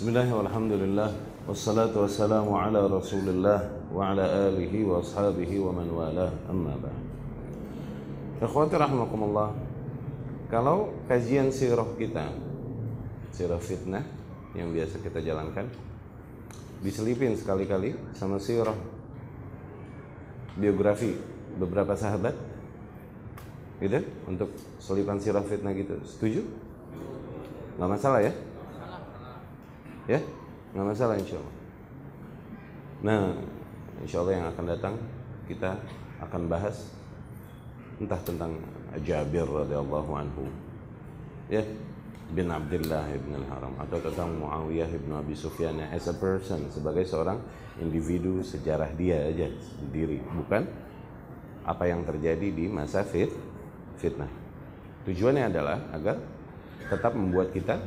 [0.00, 1.12] Bismillah walhamdulillah.
[1.44, 6.96] Wassalatu wassalamu ala rasulillah Wa ala alihi wa ashabihi wa man wala Amma ba'd.
[8.40, 8.80] Ikhwati
[10.48, 12.32] Kalau kajian sirah kita
[13.28, 14.00] Sirah fitnah
[14.56, 15.68] Yang biasa kita jalankan
[16.80, 18.80] Diselipin sekali-kali Sama sirah
[20.56, 21.12] Biografi
[21.60, 22.32] beberapa sahabat
[23.84, 24.00] Gitu?
[24.24, 24.48] Untuk
[24.80, 26.00] selipan sirah fitnah gitu.
[26.08, 26.40] Setuju?
[27.76, 28.32] Gak masalah ya?
[30.10, 30.18] Ya,
[30.74, 31.56] nggak masalah insya Allah.
[33.06, 33.22] Nah,
[34.02, 34.94] insya Allah yang akan datang
[35.46, 35.78] kita
[36.18, 36.90] akan bahas
[38.02, 38.58] entah tentang
[39.06, 40.50] Jabir radhiyallahu anhu,
[41.46, 41.62] ya,
[42.34, 43.70] bin Abdullah ibn al-Haram.
[43.78, 47.38] Atau tentang Muawiyah ibn Abi Sufyan as a person sebagai seorang
[47.78, 49.46] individu sejarah dia aja
[49.78, 50.66] sendiri, bukan
[51.62, 53.30] apa yang terjadi di masa fit
[54.02, 54.32] fitnah.
[55.06, 56.18] Tujuannya adalah agar
[56.90, 57.78] tetap membuat kita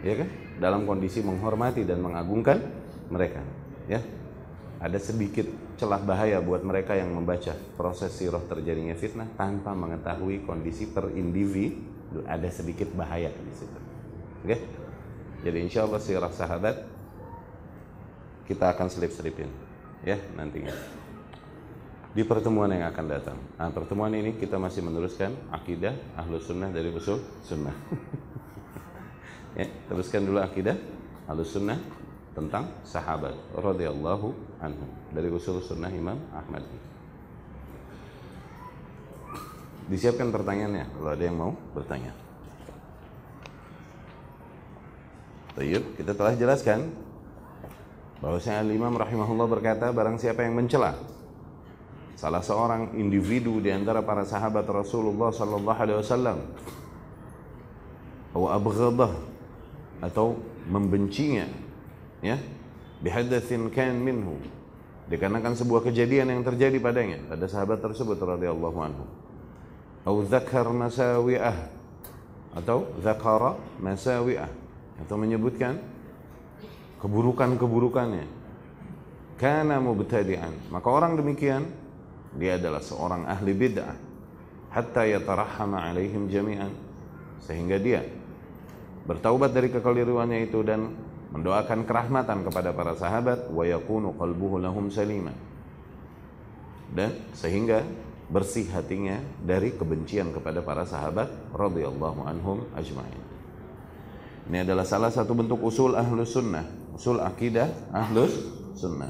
[0.00, 0.28] ya kan
[0.60, 2.60] dalam kondisi menghormati dan mengagungkan
[3.08, 3.40] mereka
[3.88, 3.98] ya
[4.80, 5.48] ada sedikit
[5.80, 12.22] celah bahaya buat mereka yang membaca proses sirah terjadinya fitnah tanpa mengetahui kondisi per individu
[12.28, 13.78] ada sedikit bahaya di situ
[14.44, 14.56] oke
[15.40, 16.76] jadi insya Allah sirah sahabat
[18.44, 19.48] kita akan selip-selipin
[20.04, 21.00] ya nantinya
[22.10, 23.38] di pertemuan yang akan datang.
[23.54, 27.70] Nah, pertemuan ini kita masih meneruskan akidah ahlu sunnah dari usul sunnah.
[29.56, 30.76] ya, teruskan dulu akidah
[31.30, 31.78] ahlu sunnah
[32.34, 34.30] tentang sahabat radhiyallahu
[34.62, 36.62] anhu dari usul sunnah Imam Ahmad.
[39.90, 42.14] Disiapkan pertanyaannya kalau ada yang mau bertanya.
[45.58, 46.94] Tayyib, kita telah jelaskan
[48.22, 50.94] bahwasanya Imam rahimahullah berkata barang siapa yang mencela
[52.14, 56.38] salah seorang individu di antara para sahabat Rasulullah sallallahu alaihi wasallam
[58.30, 59.29] atau abghadah
[60.00, 61.46] atau membencinya
[62.24, 62.36] ya.
[63.00, 64.36] Bihadatsin kan minhu.
[65.08, 69.04] Dikarenakan sebuah kejadian yang terjadi padanya pada sahabat tersebut radhiyallahu anhu.
[70.04, 71.56] Atau zakar masawi'ah
[72.50, 74.50] atau zakara masawi'ah
[75.00, 75.80] atau menyebutkan
[77.00, 78.28] keburukan-keburukannya.
[79.40, 80.68] Kana mubtadi'an.
[80.68, 81.64] Maka orang demikian
[82.36, 83.96] dia adalah seorang ahli bid'ah.
[84.70, 86.70] Hatta yatarahama alaihim jami'an.
[87.40, 88.04] Sehingga dia
[89.10, 90.94] bertaubat dari kekeliruannya itu dan
[91.34, 95.34] mendoakan kerahmatan kepada para sahabat wa yakunu qalbuhu lahum salima.
[96.94, 97.82] Dan sehingga
[98.30, 103.22] bersih hatinya dari kebencian kepada para sahabat radhiyallahu anhum ajma'in.
[104.46, 108.36] Ini adalah salah satu bentuk usul ahlus sunnah usul akidah ahlus
[108.76, 109.08] sunnah.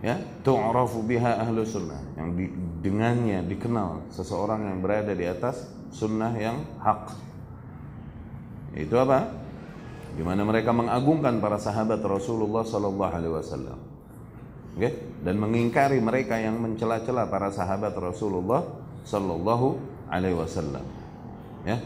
[0.00, 2.48] Ya tu'rafu biha ahlu sunnah yang di,
[2.80, 7.12] dengannya dikenal seseorang yang berada di atas sunnah yang hak
[8.76, 9.32] itu apa?
[10.16, 13.78] Di mana mereka mengagungkan para sahabat Rasulullah sallallahu alaihi wasallam.
[14.76, 14.92] Okay?
[15.26, 18.62] dan mengingkari mereka yang mencela-cela para sahabat Rasulullah
[19.02, 19.74] sallallahu
[20.06, 20.86] alaihi wasallam.
[21.66, 21.82] Ya?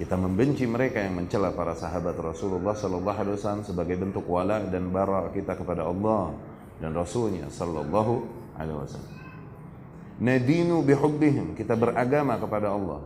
[0.00, 4.88] Kita membenci mereka yang mencela para sahabat Rasulullah sallallahu alaihi wasallam sebagai bentuk wala dan
[4.88, 6.32] bara kita kepada Allah
[6.80, 8.24] dan Rasulnya Sallallahu
[8.56, 9.16] Alaihi Wasallam.
[10.24, 13.04] Nadinu bihubbihim kita beragama kepada Allah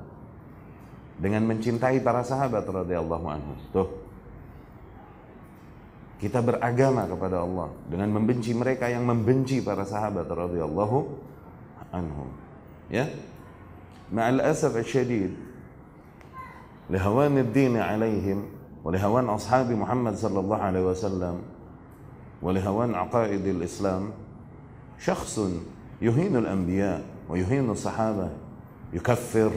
[1.18, 3.52] dengan mencintai para sahabat radhiyallahu anhu.
[3.70, 3.88] Tuh.
[6.18, 10.98] Kita beragama kepada Allah dengan membenci mereka yang membenci para sahabat radhiyallahu
[11.92, 12.24] anhu.
[12.90, 13.10] Ya.
[14.08, 15.32] Ma'al asaf syadid
[16.88, 18.44] lihawan ad-din 'alaihim
[18.84, 21.40] wa lihawan ashabi Muhammad sallallahu alaihi wasallam
[22.44, 24.12] wa lihawan aqaid al-Islam
[25.00, 25.64] syakhsun
[26.04, 28.28] yuhinu al-anbiya wa yuhinu sahaba
[28.92, 29.48] yukaffir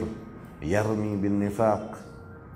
[0.62, 1.98] يرمي بالنفاق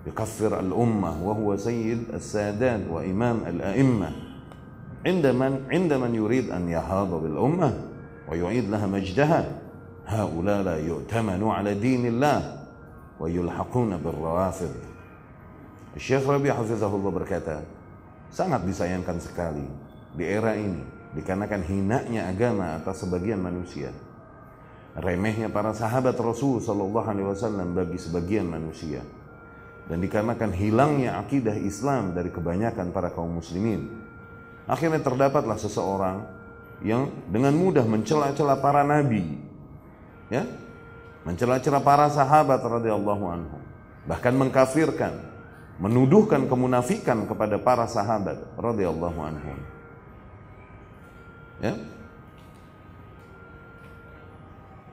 [0.06, 4.10] يكفر الأمة وهو سيد السادات وإمام الأئمة.
[5.06, 7.70] عند من, عند من يريد أن يهاض بالأمة
[8.28, 9.40] ويعيد لها مجدها
[10.06, 12.66] هؤلاء لا يؤتمنوا على دين الله
[13.20, 14.74] ويلحقون بالروافض.
[15.96, 17.62] الشيخ ربيع حفظه الله berkata
[18.32, 19.68] sangat disayangkan sekali
[20.16, 20.82] di era ini
[21.12, 23.92] dikarenakan hinanya agama atas sebagian manusia.
[24.96, 29.00] Remehnya para sahabat Rasul Shallallahu Alaihi Wasallam bagi sebagian manusia.
[29.88, 34.02] Dan dikarenakan hilangnya akidah Islam dari kebanyakan para kaum muslimin
[34.66, 36.22] akhirnya terdapatlah seseorang
[36.82, 39.38] yang dengan mudah mencela-cela para nabi
[40.30, 40.46] ya
[41.22, 43.58] mencela-cela para sahabat radhiyallahu anhu
[44.06, 45.14] bahkan mengkafirkan
[45.78, 49.58] menuduhkan kemunafikan kepada para sahabat radhiyallahu anhum
[51.62, 51.74] ya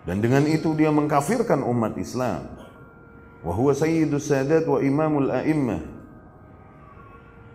[0.10, 2.50] dan dengan itu dia mengkafirkan umat Islam
[3.46, 6.00] wa huwa sayyidus sadat wa imamul a'immah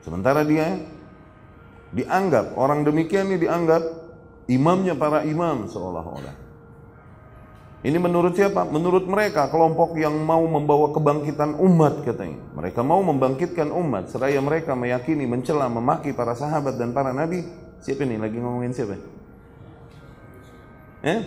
[0.04, 0.84] Sementara dia
[1.96, 3.80] dianggap orang demikian ini dianggap
[4.52, 6.44] imamnya para imam seolah-olah.
[7.84, 8.68] Ini menurut siapa?
[8.68, 12.40] Menurut mereka kelompok yang mau membawa kebangkitan umat katanya.
[12.56, 17.44] Mereka mau membangkitkan umat seraya mereka meyakini, mencela, memaki para sahabat dan para nabi.
[17.80, 18.96] Siapa ini lagi ngomongin siapa?
[21.04, 21.20] Eh?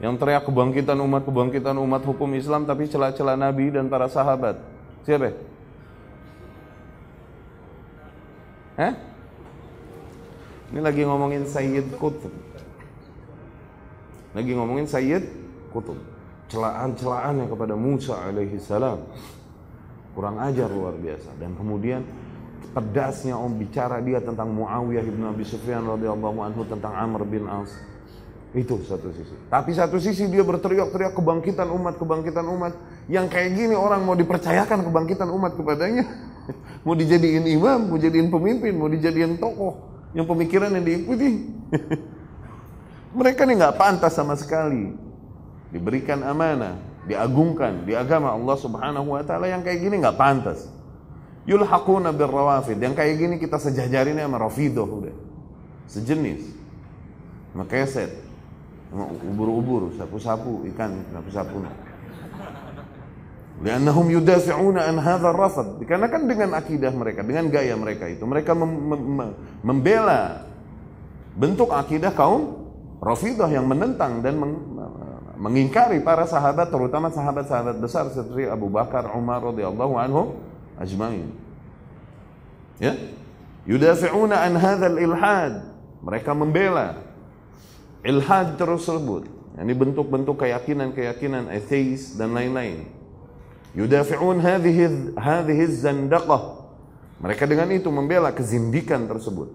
[0.00, 4.62] Yang teriak kebangkitan umat, kebangkitan umat hukum Islam tapi celah-celah nabi dan para sahabat.
[5.04, 5.34] Siapa?
[8.80, 8.92] Eh?
[10.72, 12.32] Ini lagi ngomongin Sayyid Qutb.
[14.32, 15.24] Lagi ngomongin Sayyid
[15.72, 16.00] Kutub.
[16.48, 19.04] Celaan-celaannya kepada Musa alaihi salam.
[20.12, 21.36] Kurang ajar luar biasa.
[21.36, 22.04] Dan kemudian
[22.72, 27.72] pedasnya om bicara dia tentang Muawiyah ibn Abi Sufyan radhiyallahu anhu tentang Amr bin As.
[28.52, 29.32] Itu satu sisi.
[29.48, 32.76] Tapi satu sisi dia berteriak-teriak kebangkitan umat, kebangkitan umat.
[33.08, 36.04] Yang kayak gini orang mau dipercayakan kebangkitan umat kepadanya.
[36.84, 39.80] mau dijadiin imam, mau dijadiin pemimpin, mau dijadiin tokoh.
[40.12, 41.48] Yang pemikiran yang diikuti.
[43.18, 44.92] Mereka ini nggak pantas sama sekali
[45.72, 46.76] diberikan amanah,
[47.08, 50.68] diagungkan di agama Allah Subhanahu wa taala yang kayak gini nggak pantas.
[51.48, 52.78] Yulhaquna birrawafid.
[52.78, 55.16] Yang kayak gini kita sejajarin sama Rafidah udah.
[55.90, 56.54] Sejenis.
[57.66, 58.21] Keset.
[58.92, 61.64] Ubur-ubur, sapu-sapu, ikan, sapu-sapu.
[63.64, 65.80] Liannahum yudafi'una an hadha rafad.
[65.80, 69.28] Dikarenakan dengan akidah mereka, dengan gaya mereka itu, mereka mem mem
[69.64, 70.44] membela
[71.32, 72.62] bentuk akidah kaum
[73.02, 74.54] Rafidah yang menentang dan meng,
[75.34, 80.38] mengingkari para sahabat terutama sahabat-sahabat besar seperti Abu Bakar, Umar radhiyallahu anhu
[80.78, 81.26] ajmain.
[82.78, 82.94] Ya.
[83.66, 85.66] Yudafi'una an hadzal ilhad.
[86.02, 86.94] Mereka membela
[88.02, 89.26] ilhad tersebut.
[89.52, 92.88] Ini bentuk-bentuk keyakinan-keyakinan ateis dan lain-lain.
[93.76, 96.60] Yudafi'un hadhihi hadhihi zandaqah.
[97.22, 99.54] Mereka dengan itu membela kezindikan tersebut.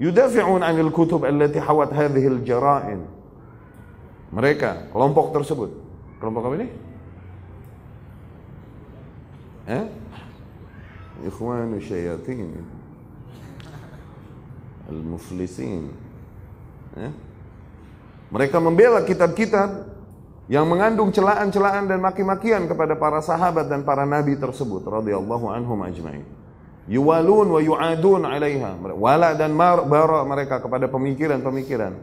[0.00, 3.00] yudafi'un 'anil kutub allati hawat hadhihi al-jara'in.
[4.32, 5.70] Mereka, kelompok tersebut.
[6.18, 6.68] Kelompok apa ini?
[9.68, 9.84] Eh?
[11.28, 12.64] Ikhwan syayatin.
[14.88, 15.92] Al-muflisin.
[16.96, 17.12] Eh?
[18.30, 19.90] Mereka membela kitab-kitab
[20.46, 26.40] yang mengandung celaan-celaan dan maki-makian kepada para sahabat dan para nabi tersebut radhiyallahu anhum ajma'in
[26.90, 28.82] yuwalun wa yu'adun 'alaiha.
[28.98, 31.94] Wala dan bara mereka kepada pemikiran-pemikiran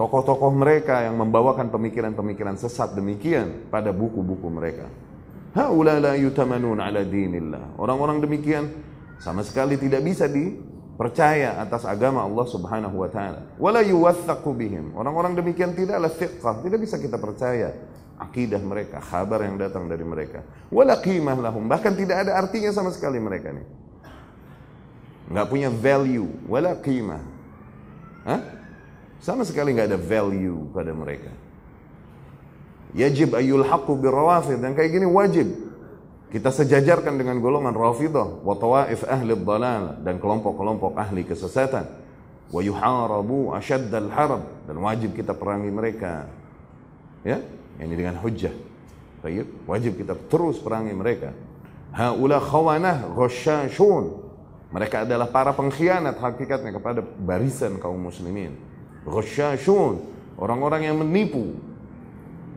[0.00, 4.88] tokoh-tokoh mereka yang membawakan pemikiran-pemikiran sesat demikian pada buku-buku mereka.
[5.54, 7.78] Haula la yutamanun 'ala dinillah.
[7.78, 8.72] Orang-orang demikian
[9.22, 10.26] sama sekali tidak bisa
[10.94, 13.50] dipercaya atas agama Allah Subhanahu wa taala.
[13.58, 14.94] Wala yuwaththaqu bihim.
[14.94, 17.74] Orang-orang demikian tidaklah thiqah, tidak bisa kita percaya
[18.14, 20.46] akidah mereka, kabar yang datang dari mereka.
[20.70, 23.84] Wala qimah lahum, bahkan tidak ada artinya sama sekali mereka ini
[25.24, 27.22] nggak punya value, wala qimah.
[28.28, 28.40] Hah?
[29.24, 31.32] Sama sekali nggak ada value pada mereka.
[32.92, 35.48] Yajib ayul haqqu birawafid dan kayak gini wajib
[36.34, 41.86] kita sejajarkan dengan golongan rafidah wa tawaif ahli dhalal dan kelompok-kelompok ahli kesesatan.
[42.50, 46.26] Wa yuharabu ashaddal harab dan wajib kita perangi mereka.
[47.22, 47.38] Ya?
[47.78, 48.50] Ini dengan hujjah.
[49.22, 51.30] Baik, wajib kita terus perangi mereka.
[51.94, 54.26] Haula khawanah ghasyashun.
[54.74, 58.58] Mereka adalah para pengkhianat hakikatnya kepada barisan kaum muslimin.
[59.06, 60.02] Ghasyashun,
[60.34, 61.54] orang-orang yang menipu,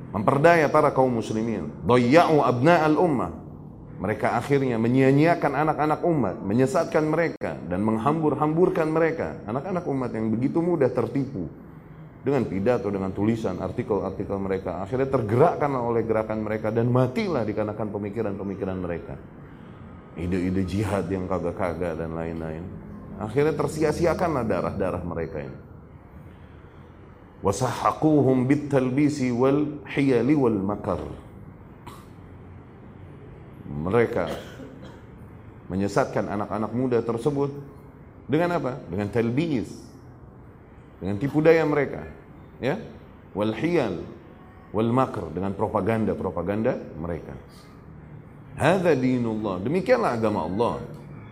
[0.10, 1.70] memperdaya para kaum muslimin.
[1.86, 3.47] Dayya'u abna'al ummah.
[3.98, 9.42] Mereka akhirnya menyia-nyiakan anak-anak umat, menyesatkan mereka dan menghambur-hamburkan mereka.
[9.50, 11.50] Anak-anak umat yang begitu mudah tertipu
[12.22, 14.86] dengan pidato, dengan tulisan, artikel-artikel mereka.
[14.86, 19.18] Akhirnya tergerakkan oleh gerakan mereka dan matilah dikarenakan pemikiran-pemikiran mereka
[20.18, 22.66] ide-ide jihad yang kagak-kagak dan lain-lain.
[23.22, 25.58] Akhirnya tersia-siakanlah darah-darah mereka ini.
[27.46, 31.02] Wasahaquhum bitalbisi wal hiyali wal makar.
[33.68, 34.26] Mereka
[35.68, 37.52] menyesatkan anak-anak muda tersebut
[38.28, 38.80] dengan apa?
[38.88, 39.68] Dengan talbis.
[41.04, 42.08] Dengan tipu daya mereka.
[42.64, 42.80] Ya?
[43.36, 44.02] Wal hiyal
[44.72, 47.36] wal makar dengan propaganda-propaganda mereka.
[48.58, 49.62] Hadza dinullah.
[49.62, 50.82] Demikianlah agama Allah.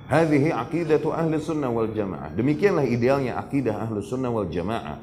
[0.05, 2.29] Hadhihi aqidatu ahli sunnah wal jamaah.
[2.37, 5.01] Demikianlah idealnya akidah ahli sunnah wal jamaah.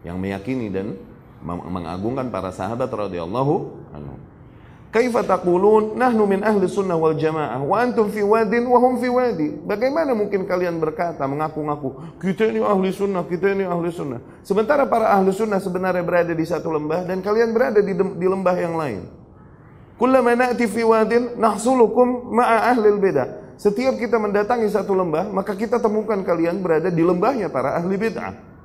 [0.00, 0.96] Yang meyakini dan
[1.44, 3.54] mengagungkan para sahabat radhiyallahu
[3.92, 4.16] anhu.
[4.96, 9.12] Kaifa taqulun nahnu min ahli sunnah wal jamaah wa antum fi wadin wa hum fi
[9.12, 9.52] wadi.
[9.52, 14.24] Bagaimana mungkin kalian berkata mengaku-ngaku kita ini ahli sunnah, kita ini ahli sunnah.
[14.40, 18.56] Sementara para ahli sunnah sebenarnya berada di satu lembah dan kalian berada di, di lembah
[18.56, 19.04] yang lain.
[20.00, 23.60] Kullama na'ti fi wadin nahsulukum ma'a ahli bidah.
[23.60, 28.55] Setiap kita mendatangi satu lembah, maka kita temukan kalian berada di lembahnya para ahli bid'ah.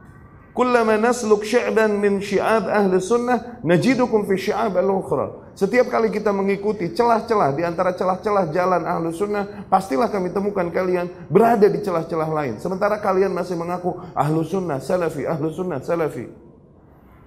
[0.51, 5.55] Kullama nasluk sya'ban min syi'ab ahli sunnah, najidukum fi syi'ab al-ukhra.
[5.55, 11.07] Setiap kali kita mengikuti celah-celah di antara celah-celah jalan ahli sunnah, pastilah kami temukan kalian
[11.31, 12.59] berada di celah-celah lain.
[12.59, 16.27] Sementara kalian masih mengaku ahli sunnah, salafi, ahli sunnah, salafi.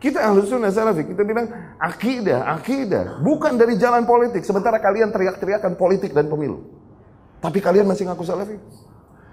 [0.05, 1.49] Kita ahli sunnah salafi, kita bilang
[1.81, 3.25] akidah, akidah.
[3.25, 4.45] Bukan dari jalan politik.
[4.45, 6.61] Sementara kalian teriak-teriakan politik dan pemilu.
[7.41, 8.61] Tapi kalian masih ngaku salafi.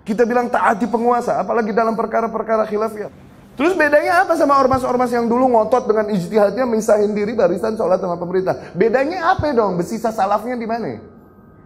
[0.07, 3.30] Kita bilang taati penguasa, apalagi dalam perkara-perkara khilafiyah.
[3.62, 8.18] Terus bedanya apa sama ormas-ormas yang dulu ngotot dengan ijtihadnya misahin diri barisan sholat sama
[8.18, 8.74] pemerintah?
[8.74, 9.77] Bedanya apa dong?
[9.77, 10.98] Besisa salafnya di mana?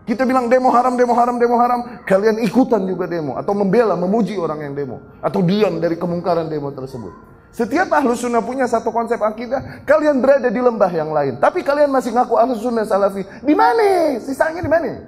[0.04, 2.04] Kita bilang demo haram, demo haram, demo haram.
[2.04, 3.40] Kalian ikutan juga demo.
[3.40, 5.00] Atau membela, memuji orang yang demo.
[5.24, 7.16] Atau diam dari kemungkaran demo tersebut.
[7.56, 9.88] Setiap ahlu sunnah punya satu konsep akidah.
[9.88, 11.40] Kalian berada di lembah yang lain.
[11.40, 13.24] Tapi kalian masih ngaku ahlu sunnah salafi.
[13.24, 14.20] Di mana?
[14.20, 15.00] Sisanya di mana?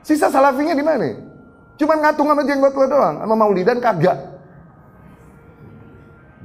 [0.00, 1.12] Sisa salafinya di mana?
[1.76, 3.20] Cuman ngatung sama jenggot lo doang.
[3.20, 4.33] Sama maulidan kagak.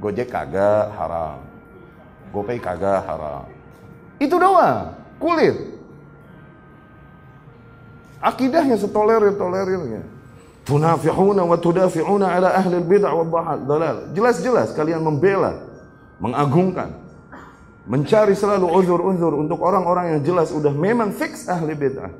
[0.00, 1.44] Gojek kagak haram.
[2.32, 3.44] GoPay kagak haram.
[4.16, 5.76] Itu doang, kulit.
[8.20, 10.02] Akidahnya setolerir-tolerirnya.
[10.64, 14.12] Tunafi'una wa tudafi'una ala ahli bid'ah wa dalal.
[14.12, 15.56] Jelas-jelas kalian membela,
[16.20, 16.96] mengagungkan,
[17.88, 22.12] mencari selalu uzur-uzur untuk orang-orang yang jelas udah memang fix ahli bid'ah.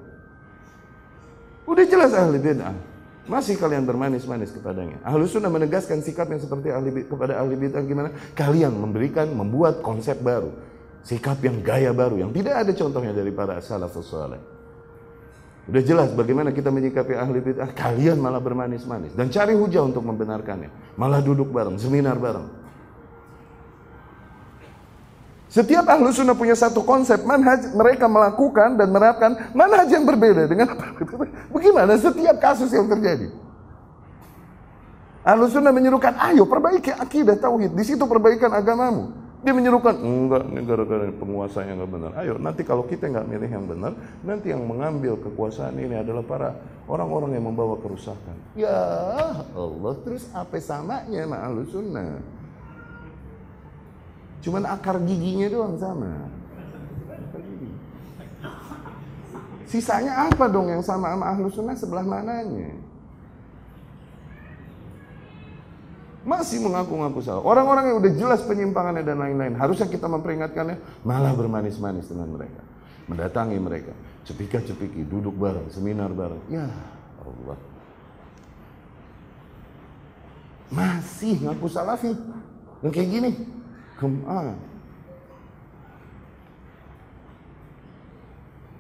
[1.69, 2.90] Udah jelas ahli bid'ah.
[3.31, 4.99] Masih kalian bermanis-manis kepadanya.
[5.07, 8.11] Ahlu sunnah menegaskan sikap yang seperti ahli kepada ahli bid'ah gimana?
[8.35, 10.51] Kalian memberikan, membuat konsep baru.
[11.07, 14.43] Sikap yang gaya baru, yang tidak ada contohnya dari para salafus saleh.
[15.71, 17.71] Udah jelas bagaimana kita menyikapi ahli bid'ah.
[17.71, 19.15] Kalian malah bermanis-manis.
[19.15, 20.99] Dan cari hujah untuk membenarkannya.
[20.99, 22.60] Malah duduk bareng, seminar bareng.
[25.51, 30.79] Setiap ahlu sunnah punya satu konsep manhaj mereka melakukan dan menerapkan manhaj yang berbeda dengan
[31.51, 33.35] bagaimana setiap kasus yang terjadi.
[35.27, 39.11] Ahlu sunnah menyerukan, ayo perbaiki akidah tauhid, di situ perbaikan agamamu.
[39.41, 42.11] Dia menyerukan, enggak, ini gara-gara penguasa yang enggak benar.
[42.21, 43.93] Ayo, nanti kalau kita enggak milih yang benar,
[44.23, 46.55] nanti yang mengambil kekuasaan ini adalah para
[46.87, 48.37] orang-orang yang membawa kerusakan.
[48.55, 48.71] Ya
[49.57, 52.40] Allah, terus apa samanya sama ahlu sunnah?
[54.41, 56.29] Cuman akar giginya doang sama.
[59.71, 62.75] Sisanya apa dong yang sama sama ahlu sunnah sebelah mananya?
[66.27, 67.41] Masih mengaku-ngaku salah.
[67.47, 69.57] Orang-orang yang udah jelas penyimpangannya dan lain-lain.
[69.57, 71.07] Harusnya kita memperingatkannya.
[71.07, 72.61] Malah bermanis-manis dengan mereka.
[73.09, 73.95] Mendatangi mereka.
[74.29, 75.07] Cepika-cepiki.
[75.09, 75.73] Duduk bareng.
[75.73, 76.43] Seminar bareng.
[76.53, 76.69] Ya
[77.25, 77.59] Allah.
[80.69, 82.13] Masih ngaku salafi.
[82.85, 83.31] Yang kayak gini.
[84.01, 84.57] Come on.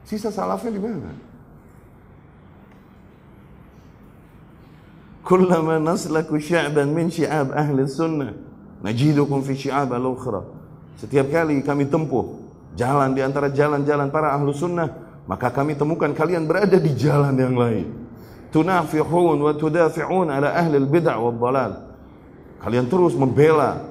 [0.08, 1.12] Sisa salafnya di mana?
[5.22, 8.32] Kullama naslaku sya'ban min syi'ab ahli sunnah
[8.80, 10.42] najidukum fi syi'ab al-ukhra.
[10.96, 12.40] Setiap kali kami tempuh
[12.74, 14.90] jalan di antara jalan-jalan para ahlu sunnah,
[15.28, 17.86] maka kami temukan kalian berada di jalan yang lain.
[18.50, 21.72] Tunafihun wa tudafi'un ala ahli al-bid'ah wa dhalal.
[22.66, 23.89] Kalian terus membela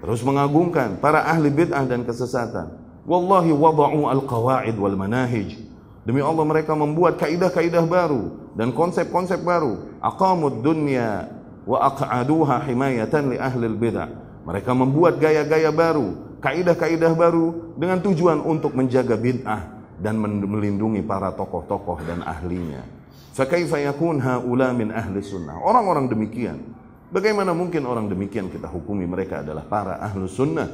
[0.00, 2.72] terus mengagungkan para ahli bid'ah dan kesesatan.
[3.04, 5.56] Wallahi wada'u al-qawaid wal manahij.
[6.04, 10.00] Demi Allah mereka membuat kaidah-kaidah baru dan konsep-konsep baru.
[10.00, 11.28] Aqamud dunya
[11.68, 14.08] wa aq'aduha himayatan li ahli bid'ah.
[14.40, 22.00] Mereka membuat gaya-gaya baru, kaidah-kaidah baru dengan tujuan untuk menjaga bid'ah dan melindungi para tokoh-tokoh
[22.08, 22.80] dan ahlinya.
[23.36, 25.60] Fakaifa yakun haula min ahli sunnah?
[25.60, 26.79] Orang-orang demikian
[27.10, 30.70] Bagaimana mungkin orang demikian kita hukumi mereka adalah para ahlu sunnah?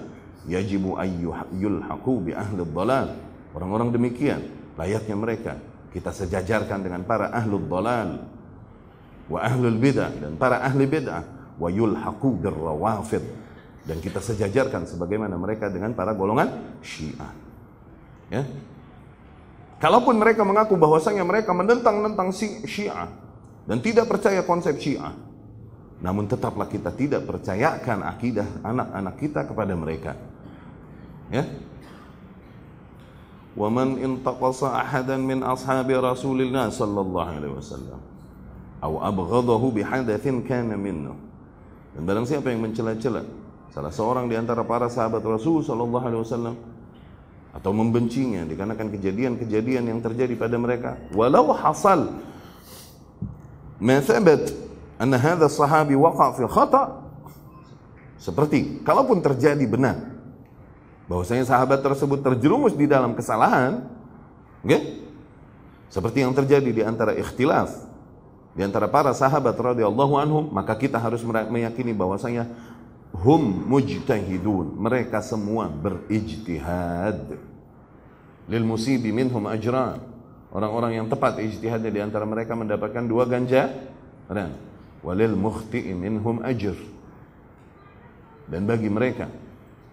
[0.47, 3.09] Yajibu ayyulhaqu bi ahli dalal.
[3.57, 4.45] Orang-orang demikian,
[4.76, 5.52] layaknya mereka
[5.97, 8.21] kita sejajarkan dengan para ahlu dalal
[9.26, 11.25] wa ahlul bidah dan para ahli bidah
[11.57, 13.25] wa yulhaqu birrawafid
[13.88, 16.52] dan kita sejajarkan sebagaimana mereka dengan para golongan
[16.85, 17.33] Syiah.
[18.28, 18.45] Ya.
[19.81, 22.28] Kalaupun mereka mengaku bahwasanya mereka menentang-nentang
[22.69, 23.09] Syiah
[23.64, 25.16] dan tidak percaya konsep Syiah,
[26.00, 30.12] namun tetaplah kita tidak percayakan akidah anak-anak kita kepada mereka.
[31.33, 31.49] Ya.
[33.57, 38.00] Wa man intaqasa ahadan min ashabi Rasulillah sallallahu alaihi wasallam
[38.76, 41.17] atau abghadahu bihadathin kana minhu.
[41.97, 43.25] Dan barang siapa yang mencela-cela
[43.73, 46.57] salah seorang di antara para sahabat Rasul sallallahu alaihi wasallam
[47.57, 52.21] atau membencinya dikarenakan kejadian-kejadian yang terjadi pada mereka walau hasal
[53.81, 54.66] ma thabat
[54.97, 57.05] anna hadha sahabi waqa fi khata
[58.17, 59.97] seperti kalaupun terjadi benar
[61.07, 63.87] bahwasanya sahabat tersebut terjerumus di dalam kesalahan,
[64.67, 65.07] okay?
[65.87, 67.87] seperti yang terjadi di antara ikhtilaf
[68.57, 72.49] di antara para sahabat radhiyallahu anhum, maka kita harus meyakini bahwasanya
[73.12, 77.37] hum mujtahidun, mereka semua berijtihad.
[78.49, 80.00] Lil musibi minhum ajran.
[80.57, 84.57] Orang-orang yang tepat ijtihadnya di antara mereka mendapatkan dua ganjaran.
[85.07, 86.75] Walil mukhti'i minhum ajr.
[88.51, 89.31] Dan bagi mereka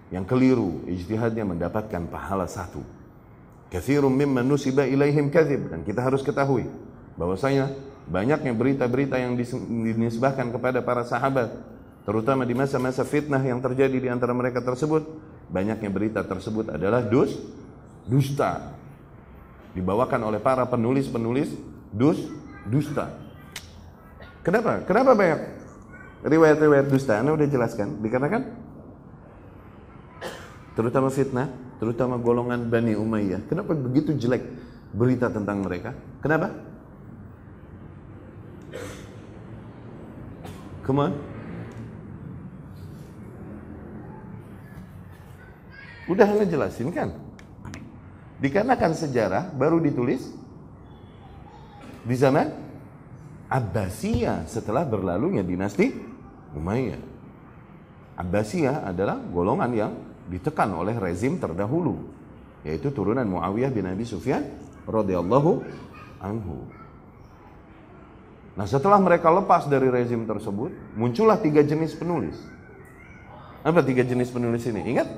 [0.10, 2.82] yang keliru ijtihadnya mendapatkan pahala satu.
[3.70, 6.70] Kathirun mimman nusiba ilaihim kadhib dan kita harus ketahui
[7.18, 7.74] bahwasanya
[8.10, 9.34] banyaknya berita-berita yang
[9.94, 11.50] dinisbahkan kepada para sahabat
[12.06, 15.08] terutama di masa-masa fitnah yang terjadi di antara mereka tersebut
[15.50, 17.34] banyaknya berita tersebut adalah dus
[18.06, 18.76] dusta
[19.74, 21.58] dibawakan oleh para penulis-penulis
[21.90, 22.30] dus
[22.70, 23.10] dusta
[24.44, 25.40] kenapa kenapa banyak
[26.28, 28.44] riwayat-riwayat dusta Anda udah jelaskan dikarenakan
[30.74, 33.46] terutama fitnah, terutama golongan Bani Umayyah.
[33.46, 34.42] Kenapa begitu jelek
[34.94, 35.94] berita tentang mereka?
[36.22, 36.50] Kenapa?
[40.84, 41.16] Come.
[46.04, 47.16] Udah anda jelasin kan?
[48.44, 50.36] Dikarenakan sejarah baru ditulis
[52.04, 52.52] di zaman
[53.54, 55.94] Abbasiyah setelah berlalunya dinasti
[56.58, 57.02] Umayyah.
[58.18, 59.94] Abbasiyah adalah golongan yang
[60.26, 62.02] ditekan oleh rezim terdahulu
[62.66, 64.42] yaitu turunan Muawiyah bin Abi Sufyan
[64.90, 65.62] radhiyallahu
[66.18, 66.66] anhu.
[68.58, 72.38] Nah, setelah mereka lepas dari rezim tersebut, muncullah tiga jenis penulis.
[73.66, 74.82] Apa tiga jenis penulis ini?
[74.94, 75.10] Ingat?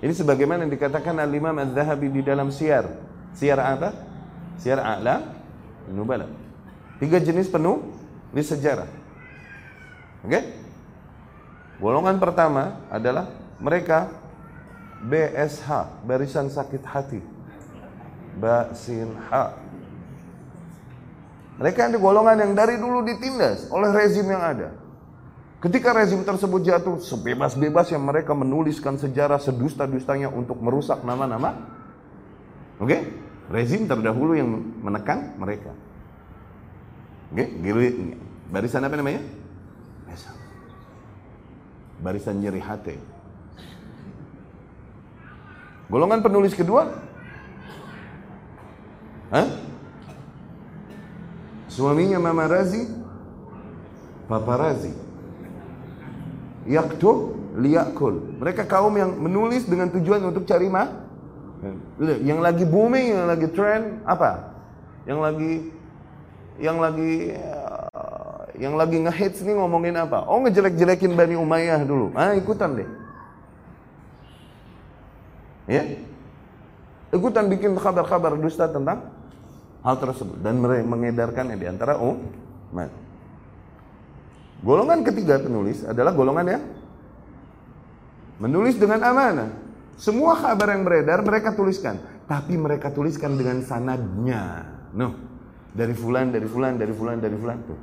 [0.00, 2.86] Ini sebagaimana yang dikatakan Al-Imam Al-Zahabi di dalam siar.
[3.34, 3.90] Siar apa?
[4.62, 5.35] Siar A'la
[5.90, 6.26] Nubala.
[6.98, 8.88] Tiga jenis penulis sejarah.
[10.24, 10.30] Oke?
[10.32, 10.42] Okay?
[11.76, 13.28] Golongan pertama adalah
[13.60, 14.08] mereka
[15.04, 15.68] BSH,
[16.08, 17.20] barisan sakit hati.
[18.36, 19.32] Basin H.
[21.56, 24.76] Mereka di golongan yang dari dulu ditindas oleh rezim yang ada.
[25.56, 31.56] Ketika rezim tersebut jatuh, sebebas-bebas yang mereka menuliskan sejarah sedusta-dustanya untuk merusak nama-nama.
[32.76, 32.92] Oke?
[32.92, 33.00] Okay?
[33.46, 34.48] Rezim terdahulu yang
[34.82, 35.70] menekan mereka.
[37.30, 37.46] Oke?
[37.46, 38.16] Okay?
[38.50, 39.22] Barisan apa namanya?
[42.00, 42.96] barisan nyeri hati.
[45.86, 46.90] Golongan penulis kedua,
[49.26, 49.46] Hah?
[51.66, 52.86] Suaminya Mama Razi,
[54.30, 54.94] Papa Razi.
[56.66, 58.38] Yaktub liyakul.
[58.38, 61.05] Mereka kaum yang menulis dengan tujuan untuk cari mah.
[62.00, 64.52] Yang lagi booming, yang lagi trend apa?
[65.06, 65.52] Yang lagi
[66.56, 67.12] yang lagi
[68.56, 70.24] yang lagi ngehits nih ngomongin apa?
[70.24, 72.12] Oh ngejelek-jelekin Bani Umayyah dulu.
[72.16, 72.88] Ah ikutan deh.
[75.68, 75.82] Ya.
[77.12, 79.12] Ikutan bikin kabar-kabar dusta tentang
[79.84, 82.90] hal tersebut dan mengedarkannya di antara umat.
[84.64, 86.64] Golongan ketiga penulis adalah golongan yang
[88.40, 89.65] menulis dengan amanah.
[89.96, 91.96] Semua kabar yang beredar mereka tuliskan,
[92.28, 94.68] tapi mereka tuliskan dengan sanadnya.
[94.92, 95.12] Noh,
[95.72, 97.80] dari fulan, dari fulan, dari fulan, dari fulan tuh.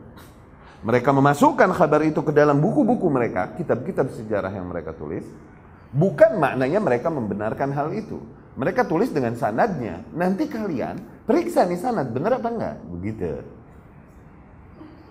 [0.84, 5.26] Mereka memasukkan kabar itu ke dalam buku-buku mereka, kitab-kitab sejarah yang mereka tulis.
[5.94, 8.22] Bukan maknanya mereka membenarkan hal itu.
[8.54, 10.06] Mereka tulis dengan sanadnya.
[10.14, 12.78] Nanti kalian periksa nih sanad, benar apa enggak?
[12.94, 13.42] Begitu.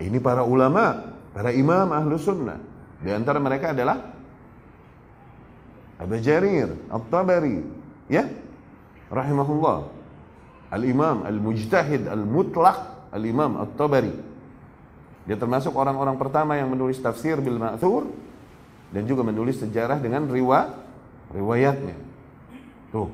[0.03, 2.59] Ini para ulama, para imam ahlu sunnah.
[3.03, 4.12] Di antara mereka adalah
[6.03, 7.63] Abu Jarir, At-Tabari,
[8.11, 8.27] ya,
[9.07, 9.87] rahimahullah.
[10.73, 14.11] Al-Imam, Al-Mujtahid, Al-Mutlaq, Al-Imam At-Tabari.
[15.23, 18.11] Dia termasuk orang-orang pertama yang menulis tafsir bil ma'thur
[18.91, 20.75] dan juga menulis sejarah dengan riwa
[21.31, 21.95] riwayatnya.
[22.91, 23.09] Tuh.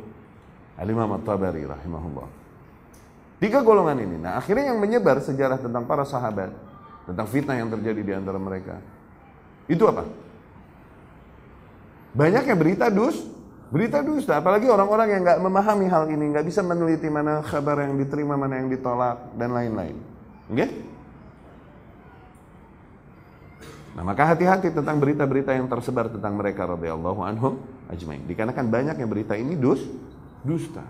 [0.78, 2.28] Al-Imam At-Tabari rahimahullah.
[3.42, 4.16] Tiga golongan ini.
[4.18, 6.54] Nah, akhirnya yang menyebar sejarah tentang para sahabat,
[7.06, 8.78] tentang fitnah yang terjadi di antara mereka.
[9.70, 10.06] Itu apa?
[12.18, 13.14] Banyaknya berita dus,
[13.70, 14.42] berita dusta.
[14.42, 18.58] Apalagi orang-orang yang nggak memahami hal ini, nggak bisa meneliti mana kabar yang diterima, mana
[18.58, 19.94] yang ditolak, dan lain-lain.
[20.50, 20.58] Oke?
[20.58, 20.68] Okay?
[23.94, 28.22] Nah, maka hati-hati tentang berita-berita yang tersebar tentang mereka radhiyallahu anhum ajmain.
[28.26, 29.82] Dikarenakan banyaknya berita ini dus
[30.42, 30.82] dusta.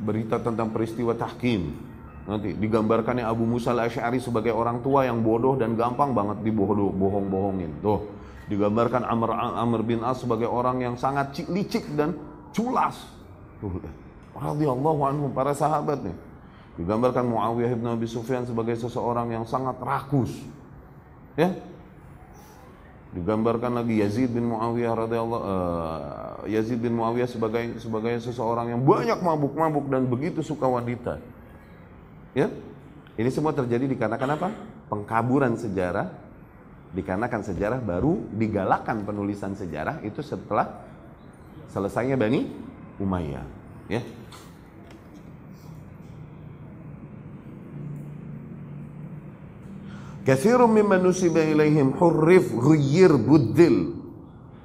[0.00, 1.72] Berita tentang peristiwa tahkim.
[2.24, 7.84] Nanti digambarkannya Abu Musa al-Asy'ari sebagai orang tua yang bodoh dan gampang banget dibohong-bohongin.
[7.84, 8.00] Tuh,
[8.48, 12.16] digambarkan Amr Amr bin As sebagai orang yang sangat licik dan
[12.56, 12.96] culas.
[13.60, 13.76] Tuh,
[14.32, 16.16] radhiyallahu anhum para sahabat nih
[16.74, 20.34] Digambarkan Muawiyah bin Abi Sufyan sebagai seseorang yang sangat rakus.
[21.38, 21.54] Ya.
[23.14, 29.22] digambarkan lagi Yazid bin Muawiyah radhiyallahu uh, Yazid bin Muawiyah sebagai sebagai seseorang yang banyak
[29.22, 31.22] mabuk-mabuk dan begitu suka wanita.
[32.34, 32.50] Ya.
[33.14, 34.48] Ini semua terjadi dikarenakan apa?
[34.90, 36.10] Pengkaburan sejarah
[36.94, 40.86] dikarenakan sejarah baru digalakkan penulisan sejarah itu setelah
[41.74, 42.46] selesainya Bani
[43.02, 43.46] Umayyah,
[43.90, 43.98] ya.
[50.22, 52.54] Kathirun mimman nusiba ilaihim hurrif.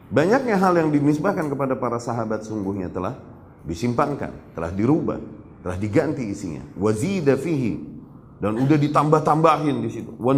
[0.10, 3.18] Banyaknya hal yang dinisbahkan kepada para sahabat sungguhnya telah
[3.66, 5.18] disimpangkan, telah dirubah,
[5.64, 6.64] telah diganti isinya.
[6.76, 7.80] Wazida fihi
[8.40, 10.12] dan udah ditambah-tambahin di situ.
[10.16, 10.32] Wa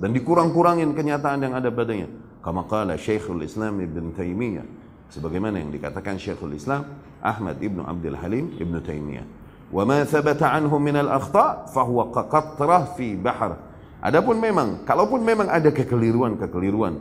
[0.00, 2.08] dan dikurang-kurangin kenyataan yang ada padanya.
[2.44, 4.66] Kama qala Islam Ibn Taimiyah.
[5.08, 6.84] Sebagaimana yang dikatakan Syekhul Islam
[7.24, 9.26] Ahmad Ibn Abdul Halim Ibn Taimiyah.
[9.72, 15.72] Wa ma thabata anhum min al-akhta' fahuwa qaqatrah fi bahr Adapun memang, kalaupun memang ada
[15.72, 17.00] kekeliruan-kekeliruan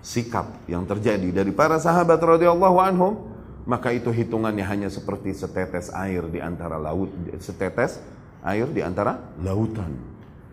[0.00, 3.29] sikap yang terjadi dari para sahabat radhiyallahu anhum,
[3.70, 7.06] maka itu hitungannya hanya seperti setetes air di antara laut,
[7.38, 8.02] setetes
[8.42, 9.94] air di antara lautan.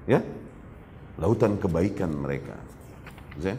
[0.06, 0.22] Ya?
[1.18, 2.54] Lautan kebaikan mereka.
[3.42, 3.58] Zin?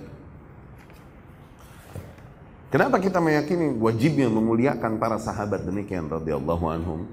[2.70, 7.10] Kenapa kita meyakini wajibnya memuliakan para sahabat demikian radhiyallahu anhum?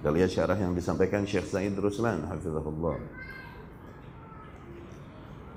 [0.00, 2.96] Kita syarah yang disampaikan Syekh Said Ruslan hafizahullah.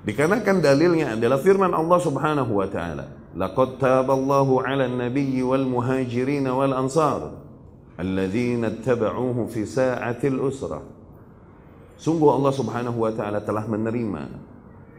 [0.06, 6.70] Dikarenakan dalilnya adalah firman Allah Subhanahu wa taala, "Laqad taballahu 'alan nabiyyi wal muhajirin wal
[6.78, 7.34] ansar
[7.98, 10.78] alladzina ittaba'uhu fi sa'atil usra."
[11.98, 14.30] Sungguh Allah Subhanahu wa taala telah menerima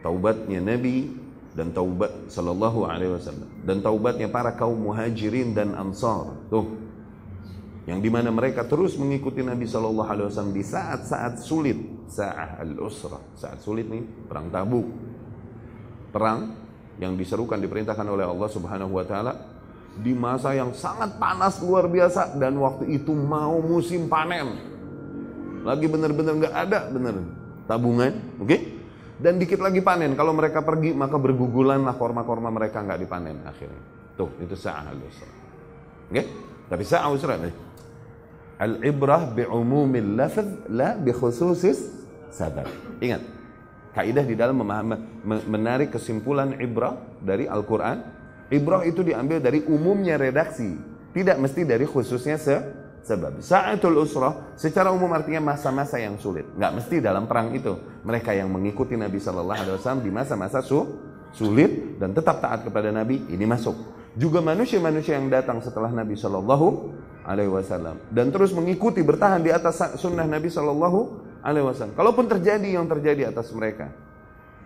[0.04, 1.08] taubatnya Nabi
[1.56, 6.36] dan taubat sallallahu alaihi wasallam dan taubatnya para kaum muhajirin dan ansar.
[6.52, 6.68] Tuh,
[7.88, 13.20] yang di mana mereka terus mengikuti Nabi Shallallahu Alaihi Wasallam di saat-saat sulit, saat al-usra,
[13.36, 14.86] saat sulit nih perang Tabuk,
[16.10, 16.56] perang
[16.98, 19.32] yang diserukan diperintahkan oleh Allah Subhanahu Wa Taala
[19.98, 24.56] di masa yang sangat panas luar biasa dan waktu itu mau musim panen,
[25.62, 27.16] lagi benar-benar nggak ada bener
[27.68, 28.48] tabungan, oke?
[28.48, 28.60] Okay?
[29.18, 30.14] Dan dikit lagi panen.
[30.14, 33.82] Kalau mereka pergi maka bergugulanlah korma-korma mereka nggak dipanen akhirnya.
[34.14, 36.14] Tuh itu saat al-usra, oke?
[36.14, 36.24] Okay?
[36.68, 37.54] Tapi saat usra nih
[38.58, 41.97] Al-ibrah bi'umumil lafaz la bi khususis
[42.30, 42.68] sabab.
[43.00, 43.22] Ingat,
[43.92, 47.98] kaidah di dalam memahami menarik kesimpulan ibrah dari Al-Qur'an,
[48.52, 50.76] ibrah itu diambil dari umumnya redaksi,
[51.12, 52.56] tidak mesti dari khususnya se
[53.04, 53.40] sebab.
[53.40, 56.44] Sa'atul usrah secara umum artinya masa-masa yang sulit.
[56.58, 57.72] Nggak mesti dalam perang itu.
[58.04, 60.84] Mereka yang mengikuti Nabi Shallallahu alaihi wasallam di masa-masa su
[61.32, 63.96] sulit dan tetap taat kepada Nabi, ini masuk.
[64.12, 66.66] Juga manusia-manusia yang datang setelah Nabi Shallallahu
[67.28, 71.94] alaihi wasallam dan terus mengikuti bertahan di atas sunnah Nabi Shallallahu alaihi wasallam.
[71.94, 73.90] Kalaupun terjadi yang terjadi atas mereka,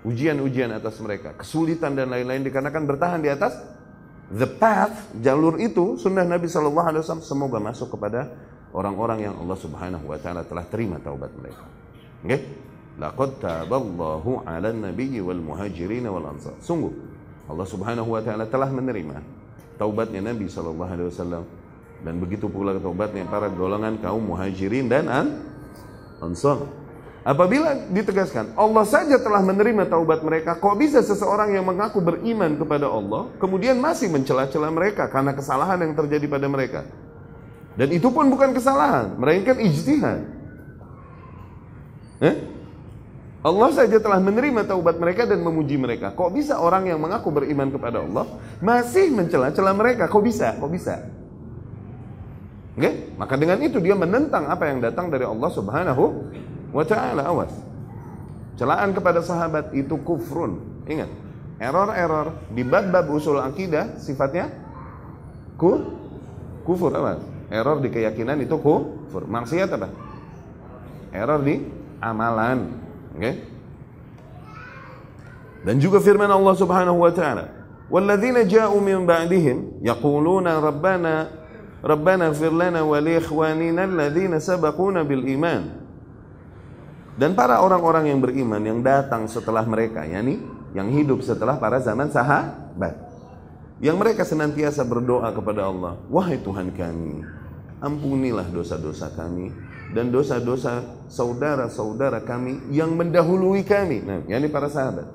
[0.03, 3.57] ujian-ujian atas mereka, kesulitan dan lain-lain dikarenakan bertahan di atas
[4.33, 8.33] the path, jalur itu sunnah Nabi Shallallahu alaihi wasallam semoga masuk kepada
[8.73, 11.65] orang-orang yang Allah Subhanahu wa taala telah terima taubat mereka.
[12.25, 12.39] Oke?
[13.01, 16.57] Laqad taballahu 'alan nabiyyi wal muhajirin wal ansar.
[16.61, 16.93] Sungguh
[17.49, 19.43] Allah Subhanahu wa taala telah menerima
[19.77, 21.45] taubatnya Nabi sallallahu alaihi wasallam
[22.03, 25.27] dan begitu pula taubatnya para golongan kaum muhajirin dan an
[26.23, 26.63] ansar.
[27.23, 32.91] Apabila ditegaskan Allah saja telah menerima taubat mereka, kok bisa seseorang yang mengaku beriman kepada
[32.91, 36.83] Allah kemudian masih mencela-cela mereka karena kesalahan yang terjadi pada mereka?
[37.79, 40.19] Dan itu pun bukan kesalahan, melainkan ijtihad.
[42.23, 42.37] Eh?
[43.43, 46.15] Allah saja telah menerima taubat mereka dan memuji mereka.
[46.15, 48.27] Kok bisa orang yang mengaku beriman kepada Allah
[48.63, 50.07] masih mencela-cela mereka?
[50.07, 50.55] Kok bisa?
[50.59, 51.22] Kok bisa?
[52.73, 53.13] Okay?
[53.21, 56.05] Maka dengan itu dia menentang apa yang datang dari Allah Subhanahu
[56.73, 57.29] wa taala.
[57.29, 57.53] Awas.
[58.57, 60.85] Celaan kepada sahabat itu kufrun.
[60.89, 61.09] Ingat,
[61.61, 64.49] error-error di bab-bab usul akidah sifatnya
[65.61, 65.79] ku
[66.65, 67.21] kufur awas.
[67.53, 69.29] Error di keyakinan itu kufur.
[69.29, 69.89] Maksiat apa?
[71.13, 71.61] Error di
[72.01, 72.73] amalan.
[73.21, 73.35] Okay?
[75.63, 77.53] Dan juga firman Allah Subhanahu wa taala,
[77.87, 81.42] "Walladzina ja'u min ba'dihim yaquluna rabbana
[81.83, 84.39] Rabbana ighfir lana wa ikhwanina alladhina
[85.03, 85.63] bil iman.
[87.19, 90.41] Dan para orang-orang yang beriman yang datang setelah mereka, yakni
[90.73, 92.97] yang hidup setelah para zaman sahabat.
[93.83, 97.27] Yang mereka senantiasa berdoa kepada Allah, "Wahai Tuhan kami,
[97.83, 99.51] ampunilah dosa-dosa kami
[99.91, 105.11] dan dosa-dosa saudara-saudara kami yang mendahului kami." Nah, yakni para sahabat.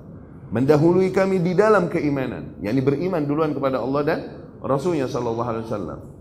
[0.52, 4.20] Mendahului kami di dalam keimanan, yakni beriman duluan kepada Allah dan
[4.60, 6.18] Rasulnya wasallam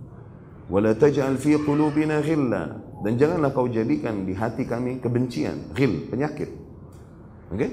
[0.71, 2.83] wala taj'al fi qulubina ghilla.
[3.05, 6.51] Dan janganlah kau jadikan di hati kami kebencian ghil penyakit.
[7.53, 7.59] Oke?
[7.59, 7.71] Okay?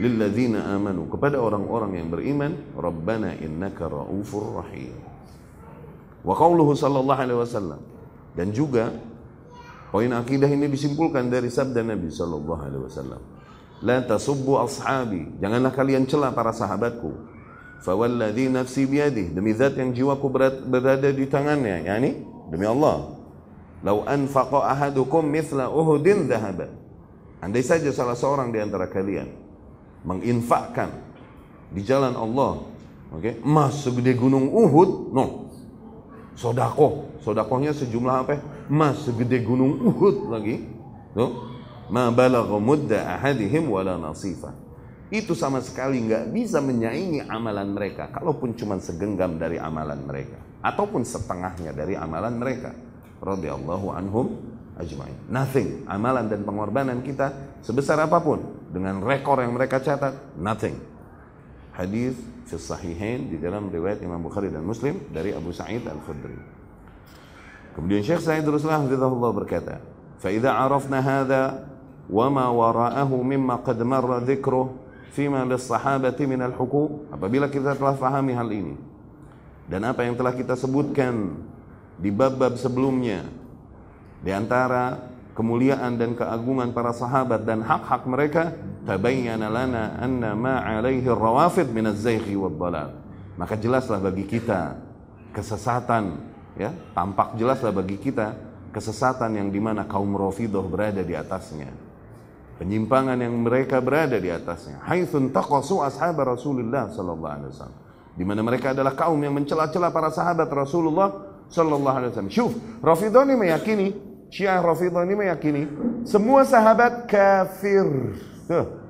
[0.00, 1.10] lilladzina amanu.
[1.10, 4.94] Kepada orang-orang yang beriman rabbana innaka raufur rahim.
[6.26, 7.80] Wa qauluhu sallallahu alaihi wasallam.
[8.32, 8.88] Dan juga
[9.92, 13.22] poin akidah ini disimpulkan dari sabda Nabi sallallahu alaihi wasallam.
[13.82, 15.38] La tasubbu ashabi.
[15.42, 17.31] Janganlah kalian cela para sahabatku
[17.82, 20.26] fawalladzi nafsi biyadihi demi zat yang jiwaku
[20.66, 21.84] berada di tangannya.
[21.84, 22.10] Yakni
[22.48, 23.18] demi Allah.
[23.82, 26.70] Lau anfaqa ahadukum mithla uhudin dhahaba.
[27.42, 29.26] Andai saja salah seorang di antara kalian
[30.06, 30.90] menginfakkan
[31.74, 32.62] di jalan Allah
[33.10, 33.34] oke okay?
[33.42, 35.50] emas segede gunung Uhud no.
[36.38, 38.38] Sodako sodakohnya sejumlah apa?
[38.70, 40.62] Emas segede gunung Uhud lagi
[41.18, 41.50] no.
[41.90, 44.54] Ma balagha mudda ahadihim wala nasifa
[45.12, 51.04] itu sama sekali nggak bisa menyaingi amalan mereka kalaupun cuma segenggam dari amalan mereka ataupun
[51.04, 52.72] setengahnya dari amalan mereka
[53.20, 54.40] radhiyallahu anhum
[54.80, 55.14] ajmain.
[55.28, 55.84] Nothing.
[55.84, 58.40] Amalan dan pengorbanan kita sebesar apa pun
[58.72, 60.80] dengan rekor yang mereka catat, nothing.
[61.76, 62.16] Hadis
[62.52, 66.36] sahihain di dalam riwayat Imam Bukhari dan Muslim dari Abu Sa'id Al-Khudri.
[67.72, 69.80] Kemudian Syekh Sa'id Ruslah hafizahullah berkata,
[70.20, 71.64] "Fa idza arafna hadha
[72.12, 74.81] wa ma wara'ahu mimma qad marra dhikruh
[75.12, 78.76] fima lis-sahabati min al-huquq." Apabila kita telah fahami hal ini
[79.70, 81.38] dan apa yang telah kita sebutkan
[81.96, 83.24] di bab-bab sebelumnya
[84.20, 88.52] di antara kemuliaan dan keagungan para sahabat dan hak-hak mereka
[88.84, 92.90] tabayyana lana anna ma alaihi rawafid min az-zayghi wad dalal
[93.38, 94.76] maka jelaslah bagi kita
[95.32, 96.20] kesesatan
[96.58, 98.36] ya tampak jelaslah bagi kita
[98.76, 101.72] kesesatan yang di mana kaum Rafidah berada di atasnya
[102.62, 108.44] penyimpangan yang mereka berada di atasnya haitsun taqasu ashab Rasulullah sallallahu alaihi wasallam di mana
[108.44, 112.32] mereka adalah kaum yang mencela-cela para sahabat Rasulullah sallallahu alaihi wasallam.
[112.32, 112.52] Syuf,
[112.84, 113.86] Rafidah ini meyakini
[114.28, 115.62] Syiah Rafidah ini meyakini
[116.04, 118.16] semua sahabat kafir.
[118.48, 118.80] Tuh.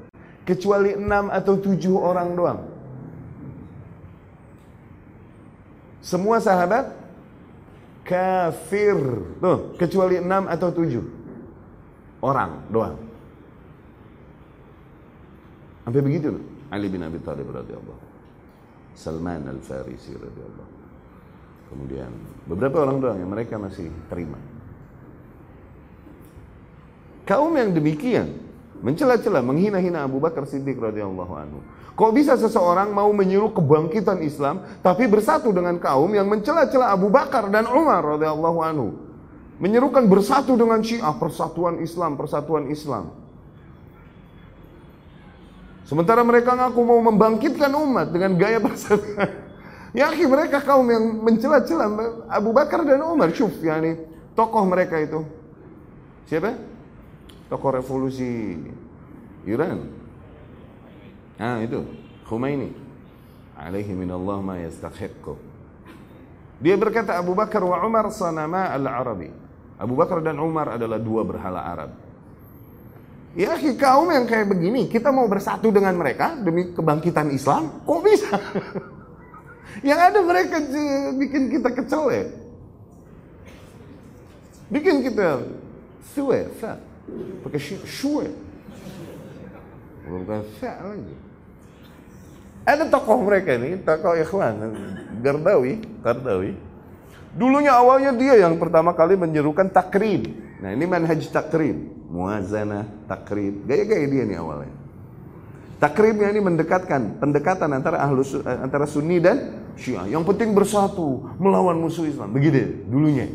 [0.43, 2.61] Kecuali enam atau tujuh orang doang.
[6.03, 6.91] Semua sahabat
[8.03, 8.99] kafir.
[9.39, 11.05] Tuh, kecuali enam atau tujuh
[12.27, 13.12] orang doang.
[15.83, 16.38] Sampai begitu
[16.71, 18.03] Ali bin Abi Thalib radhiyallahu
[18.95, 20.73] Salman Al-Farisi radhiyallahu
[21.73, 22.12] Kemudian
[22.45, 24.37] beberapa orang doang yang mereka masih terima.
[27.25, 28.29] Kaum yang demikian
[28.85, 31.64] mencela-cela, menghina-hina Abu Bakar Siddiq radhiyallahu anhu.
[31.97, 37.49] Kok bisa seseorang mau menyuruh kebangkitan Islam tapi bersatu dengan kaum yang mencela-cela Abu Bakar
[37.49, 38.88] dan Umar radhiyallahu anhu?
[39.57, 43.22] Menyerukan bersatu dengan Syiah, persatuan Islam, persatuan Islam.
[45.85, 49.51] Sementara mereka ngaku mau membangkitkan umat dengan gaya persatuan.
[49.92, 51.85] Ya mereka kaum yang mencela-cela
[52.33, 53.29] Abu Bakar dan Umar.
[53.37, 54.01] Syuf, yani
[54.33, 55.21] tokoh mereka itu.
[56.33, 56.73] Siapa?
[57.53, 58.57] tokoh revolusi
[59.45, 59.92] Iran.
[61.37, 61.85] Ah itu
[62.25, 62.73] Khomeini.
[63.53, 65.37] Alaihi minallah ma yastahiqqu.
[66.64, 69.29] Dia berkata Abu Bakar wa Umar sanama al-Arabi.
[69.77, 71.92] Abu Bakar dan Umar adalah dua berhala Arab.
[73.33, 78.37] Ya kaum yang kayak begini, kita mau bersatu dengan mereka demi kebangkitan Islam, kok bisa?
[79.88, 80.61] yang ada mereka
[81.16, 82.25] bikin kita kecel ya.
[84.68, 85.49] Bikin kita
[86.12, 86.45] suwe,
[87.45, 88.29] pakai syue
[90.03, 91.14] bukan fa lagi.
[92.62, 94.55] Ada tokoh mereka ini tokoh ikhwan
[95.18, 96.55] Gardawi Gardawi
[97.33, 100.31] dulunya awalnya dia yang pertama kali menyerukan takrib
[100.62, 101.75] nah ini manhaj takrib
[102.12, 104.83] muazana takrib gaya-gaya dia nih awalnya
[105.83, 110.07] Takribnya ini mendekatkan pendekatan antara ahlus antara Sunni dan Syiah.
[110.07, 112.31] Yang penting bersatu melawan musuh Islam.
[112.31, 113.27] Begitu dulunya.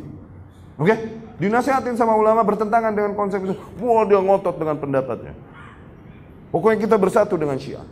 [0.79, 0.87] Oke?
[0.87, 0.97] Okay?
[1.43, 3.51] Dinasihatin sama ulama bertentangan dengan konsep itu.
[3.83, 5.35] Wah dia ngotot dengan pendapatnya.
[6.47, 7.83] Pokoknya kita bersatu dengan Syiah.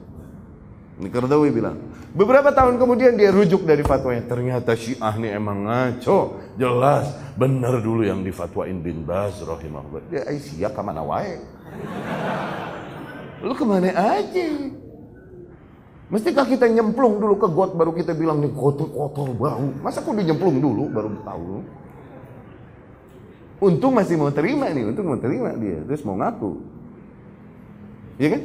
[0.95, 1.75] Ini Kardawi bilang.
[2.15, 4.23] Beberapa tahun kemudian dia rujuk dari fatwanya.
[4.23, 6.39] Ternyata Syiah ini emang ngaco.
[6.55, 7.11] Jelas.
[7.35, 10.07] Benar dulu yang difatwain bin Baz rahimahullah.
[10.07, 11.35] Dia Aisyah ke mana wae.
[13.43, 14.49] Lu ke mana aja?
[16.05, 19.67] Mestikah kita nyemplung dulu ke got baru kita bilang nih kotor-kotor bau.
[19.81, 21.65] Masa kok nyemplung dulu baru tahu?
[23.65, 26.59] Untung masih mau terima nih, untung mau terima dia, terus mau ngaku.
[28.19, 28.41] Iya kan?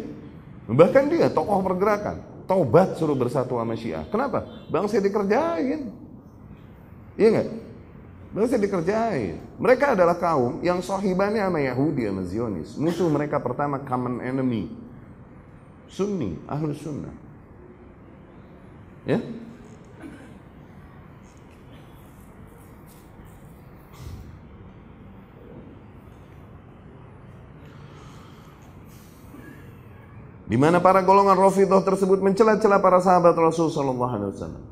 [0.70, 4.02] Bahkan dia tokoh pergerakan, taubat suruh bersatu sama Syiah.
[4.10, 4.66] Kenapa?
[4.66, 5.86] Bangsa dikerjain.
[7.14, 7.48] Iya nggak?
[8.34, 9.38] Bangsa dikerjain.
[9.62, 12.74] Mereka adalah kaum yang sohibannya sama Yahudi sama Zionis.
[12.74, 14.66] Musuh mereka pertama common enemy.
[15.86, 17.14] Sunni, ahlu sunnah.
[19.06, 19.22] Ya,
[30.50, 34.62] Di mana para golongan Rafidah tersebut mencela-cela para sahabat Rasul sallallahu alaihi wasallam.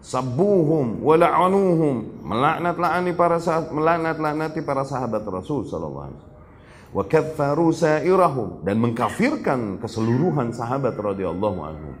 [0.00, 7.68] Sabbuhum wa la'anuhum, melaknat-laknati para sahabat, melaknat-laknati para sahabat Rasul sallallahu alaihi wasallam.
[7.68, 11.94] Wa sa'irahum dan mengkafirkan keseluruhan sahabat radhiyallahu anhum.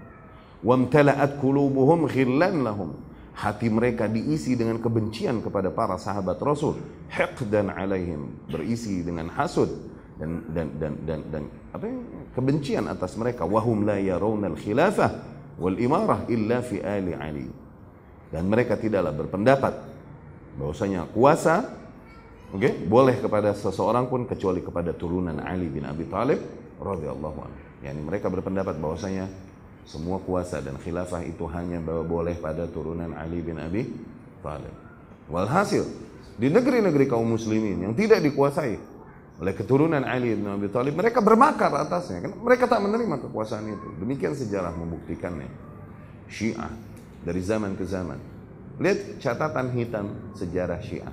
[0.64, 2.96] Wamtala'at qulubuhum ghillan lahum.
[3.36, 6.80] Hati mereka diisi dengan kebencian kepada para sahabat Rasul.
[7.12, 11.42] Hiqdan alaihim, berisi dengan hasud dan dan dan dan, dan
[11.76, 11.96] apa ya,
[12.32, 13.44] kebencian atas mereka.
[13.44, 15.10] Wahum la yarawna khilafah
[15.60, 17.46] wal imarah illa fi ali ali.
[18.32, 19.74] Dan mereka tidaklah berpendapat
[20.56, 21.68] bahwasanya kuasa
[22.50, 26.40] oke okay, boleh kepada seseorang pun kecuali kepada turunan Ali bin Abi Thalib
[26.80, 27.60] radhiyallahu anhu.
[27.84, 29.28] Yakni mereka berpendapat bahwasanya
[29.86, 33.86] semua kuasa dan khilafah itu hanya boleh pada turunan Ali bin Abi
[34.42, 34.74] Thalib
[35.30, 35.86] walhasil
[36.36, 38.95] di negeri-negeri kaum muslimin yang tidak dikuasai
[39.36, 42.24] oleh keturunan Ali bin Abi Thalib mereka bermakar atasnya.
[42.24, 43.88] Kan mereka tak menerima kekuasaan itu.
[44.00, 45.48] Demikian sejarah membuktikannya.
[46.26, 46.72] Syiah
[47.20, 48.16] dari zaman ke zaman.
[48.80, 51.12] Lihat catatan hitam sejarah Syiah.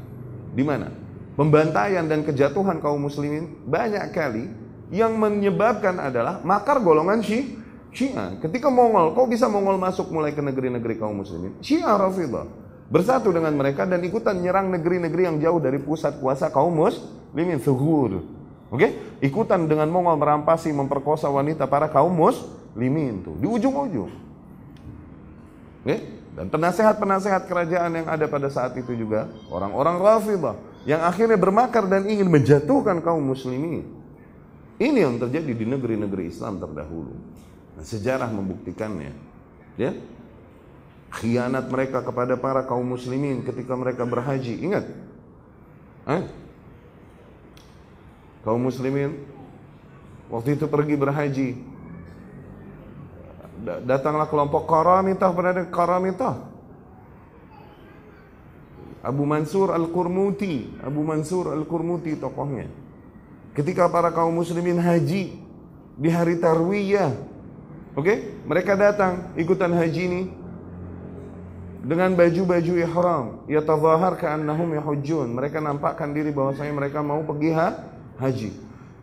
[0.55, 0.87] Di mana?
[1.35, 4.47] Pembantaian dan kejatuhan kaum muslimin banyak kali
[4.93, 7.59] yang menyebabkan adalah makar golongan Syiah
[7.93, 8.39] Syiah.
[8.39, 11.59] Ketika Mongol kok bisa Mongol masuk mulai ke negeri-negeri kaum muslimin?
[11.59, 12.47] Syiah Rafidah
[12.87, 17.59] bersatu dengan mereka dan ikutan nyerang negeri-negeri yang jauh dari pusat kuasa kaum muslimin Limin
[17.59, 18.21] suhur.
[18.69, 18.77] Oke?
[18.77, 18.91] Okay?
[19.29, 24.09] Ikutan dengan Mongol merampasi, memperkosa wanita para kaum muslimin tuh di ujung-ujung.
[24.09, 25.85] Oke?
[25.85, 25.99] Okay?
[26.33, 32.09] Dan penasehat-penasehat kerajaan yang ada pada saat itu juga orang-orang Rafidah yang akhirnya bermakar dan
[32.09, 33.85] ingin menjatuhkan kaum muslimin.
[34.81, 37.13] Ini yang terjadi di negeri-negeri Islam terdahulu.
[37.77, 39.13] Nah, sejarah membuktikannya.
[39.77, 39.93] Ya.
[41.13, 44.65] Khianat mereka kepada para kaum muslimin ketika mereka berhaji.
[44.65, 44.85] Ingat.
[46.09, 46.23] Eh?
[48.43, 49.23] Kaum muslimin
[50.27, 51.49] waktu itu pergi berhaji.
[53.63, 56.35] Datanglah kelompok Karamitah pernah ada Karamitah
[58.99, 62.67] Abu Mansur Al-Qurmuti Abu Mansur Al-Qurmuti tokohnya.
[63.55, 65.39] Ketika para kaum muslimin haji
[65.95, 67.15] di hari Tarwiyah
[67.95, 68.17] oke okay?
[68.43, 70.21] mereka datang ikutan haji ini
[71.83, 73.25] dengan baju-baju ihram.
[73.47, 75.31] Ya tazahar ka'annahum yahujjun.
[75.35, 78.51] Mereka nampakkan diri bahwasanya mereka mau pergi ha haji.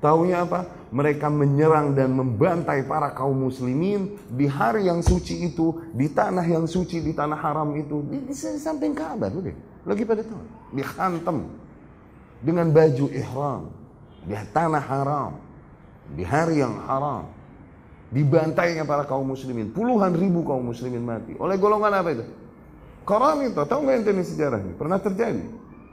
[0.01, 0.65] Taunya apa?
[0.91, 6.65] Mereka menyerang dan membantai para kaum muslimin di hari yang suci itu, di tanah yang
[6.65, 9.55] suci, di tanah haram itu, di, di, samping Ka'bah deh.
[9.85, 10.41] Lagi pada tahu,
[10.73, 11.47] dihantam
[12.41, 13.63] dengan baju ihram
[14.25, 15.33] di tanah haram,
[16.13, 17.29] di hari yang haram.
[18.11, 21.39] Dibantainya para kaum muslimin, puluhan ribu kaum muslimin mati.
[21.39, 22.27] Oleh golongan apa itu?
[23.47, 24.73] itu, tahu nggak ini sejarahnya?
[24.75, 25.47] Pernah terjadi.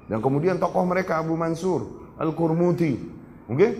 [0.09, 2.93] Dan kemudian tokoh mereka Abu Mansur Al-Qurmuti.
[3.47, 3.55] Oke?
[3.55, 3.71] Okay?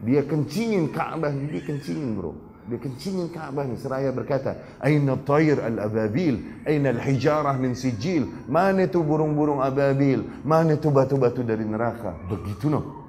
[0.00, 2.32] Dia kencingin Ka'bah, dia kencingin bro.
[2.70, 6.64] Dia kencingin Ka'bah nih seraya berkata, "Aina tayr al-ababil?
[6.64, 8.46] Aina al-hijarah min sijil?
[8.48, 10.22] Mana itu burung-burung ababil?
[10.46, 13.00] Mana itu batu-batu dari neraka?" Begitu no.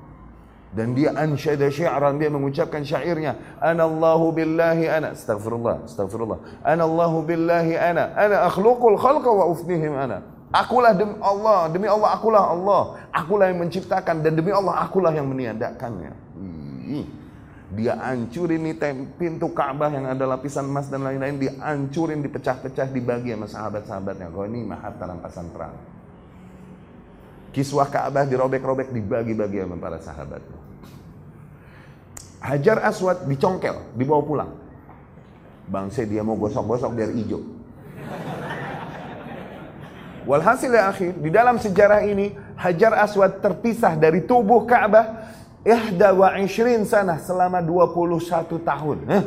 [0.71, 6.63] Dan dia ansyada syi'ran, dia mengucapkan syairnya, "Ana Allahu billahi ana." Astagfirullah, astagfirullah.
[6.63, 8.15] "Ana Allahu billahi ana.
[8.15, 12.82] Ana akhluqul khalqa wa ufnihim ana." Akulah demi Allah, demi Allah akulah Allah.
[13.16, 16.12] Akulah yang menciptakan dan demi Allah akulah yang meniadakannya.
[17.72, 18.76] Dia hancurin nih
[19.16, 21.40] pintu Ka'bah yang ada lapisan emas dan lain-lain.
[21.40, 24.28] Dia hancurin, dipecah-pecah, dibagi sama sahabat-sahabatnya.
[24.28, 25.72] Kau ini mahata rampasan perang.
[27.56, 30.44] Kiswah Ka'bah dirobek-robek, dibagi-bagi sama para sahabat.
[32.44, 34.52] Hajar Aswad dicongkel, dibawa pulang.
[35.72, 37.40] Bangsa dia mau gosok-gosok biar hijau.
[40.26, 45.34] Walhasil ya akhir, di dalam sejarah ini Hajar Aswad terpisah dari tubuh Ka'bah
[45.66, 46.30] ihda wa
[46.86, 48.98] sana selama 21 tahun.
[49.10, 49.24] Eh?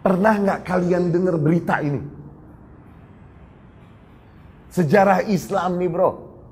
[0.00, 2.00] Pernah nggak kalian dengar berita ini?
[4.72, 6.10] Sejarah Islam nih bro.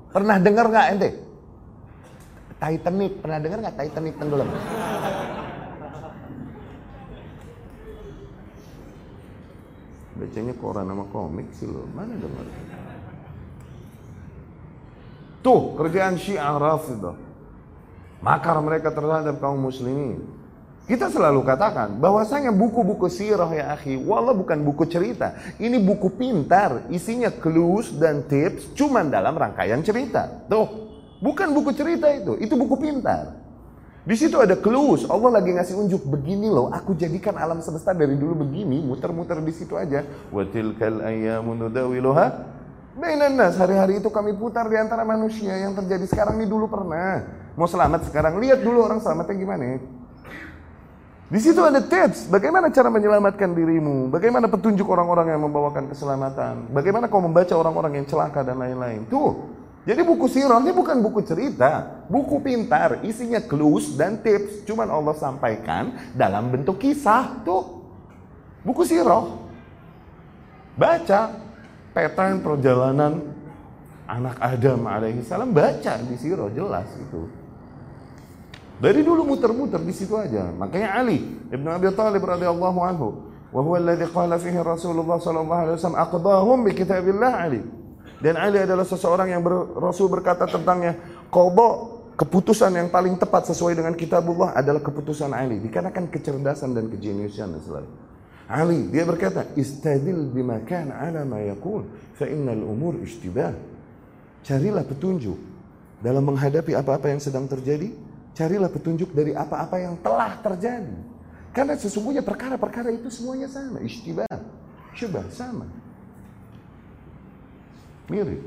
[0.09, 1.09] Pernah dengar nggak ente?
[2.55, 4.49] Titanic, pernah dengar nggak Titanic tenggelam?
[10.15, 12.47] Bacanya koran sama komik sih lo, mana dengar?
[15.43, 17.19] Tuh kerjaan Syiah Rafidah.
[18.23, 20.23] Makar mereka terhadap kaum muslimin.
[20.85, 25.33] Kita selalu katakan bahwasanya buku-buku sirah ya akhi, wallah bukan buku cerita.
[25.57, 30.45] Ini buku pintar, isinya clues dan tips cuman dalam rangkaian cerita.
[30.45, 30.69] Tuh,
[31.21, 33.44] bukan buku cerita itu, itu buku pintar.
[34.05, 38.13] Di situ ada clues, Allah lagi ngasih unjuk begini loh, aku jadikan alam semesta dari
[38.13, 40.05] dulu begini, muter-muter di situ aja.
[40.29, 42.53] Wa tilkal ayyamu nudawiluha
[42.95, 47.27] Bainan nas, hari-hari itu kami putar di antara manusia yang terjadi sekarang ini dulu pernah.
[47.59, 49.83] Mau selamat sekarang, lihat dulu orang selamatnya gimana.
[51.25, 57.09] Di situ ada tips, bagaimana cara menyelamatkan dirimu, bagaimana petunjuk orang-orang yang membawakan keselamatan, bagaimana
[57.09, 59.03] kau membaca orang-orang yang celaka dan lain-lain.
[59.11, 59.33] Tuh,
[59.85, 64.65] jadi buku sirah ini bukan buku cerita, buku pintar, isinya clues dan tips.
[64.65, 67.45] Cuman Allah sampaikan dalam bentuk kisah.
[67.45, 67.85] Tuh,
[68.65, 69.29] buku sirah.
[70.73, 71.37] Baca
[71.93, 73.29] peta perjalanan
[74.09, 77.29] anak Adam alaihissalam baca di sirah jelas itu.
[78.81, 80.49] Dari dulu muter-muter di situ aja.
[80.49, 81.21] Makanya Ali
[81.53, 86.57] Ibnu Abi Thalib radhiyallahu anhu, wa huwa alladhi qala fihi Rasulullah sallallahu alaihi wasallam aqdahum
[86.65, 87.84] bi kitabillah Ali.
[88.25, 90.97] Dan Ali adalah seseorang yang ber, Rasul berkata tentangnya,
[91.29, 91.69] qada
[92.17, 95.61] keputusan yang paling tepat sesuai dengan kitabullah adalah keputusan Ali.
[95.61, 97.89] Dikarenakan kecerdasan dan kejeniusan selalu.
[98.49, 101.85] Ali dia berkata, "Istadil bima kana ala ma yakun,
[102.17, 103.53] fa innal umur ishtibah."
[104.41, 105.37] Carilah petunjuk
[106.01, 107.93] dalam menghadapi apa-apa yang sedang terjadi
[108.35, 110.91] Carilah petunjuk dari apa-apa yang telah terjadi.
[111.55, 113.79] Karena sesungguhnya perkara-perkara itu semuanya sama.
[113.79, 114.27] Ishtibah.
[114.91, 115.23] Syubah.
[115.31, 115.63] Sama.
[118.09, 118.41] Mirip.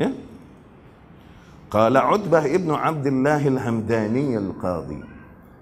[0.00, 0.10] Ya?
[1.68, 5.00] Qala Utbah ibnu Abdullah al-Hamdani al-Qadhi.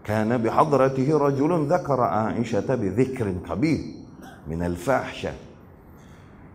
[0.02, 4.02] Kana bihadratihi rajulun dhakara Aisyah bidhikrin kabir
[4.50, 5.34] min al-fahsha.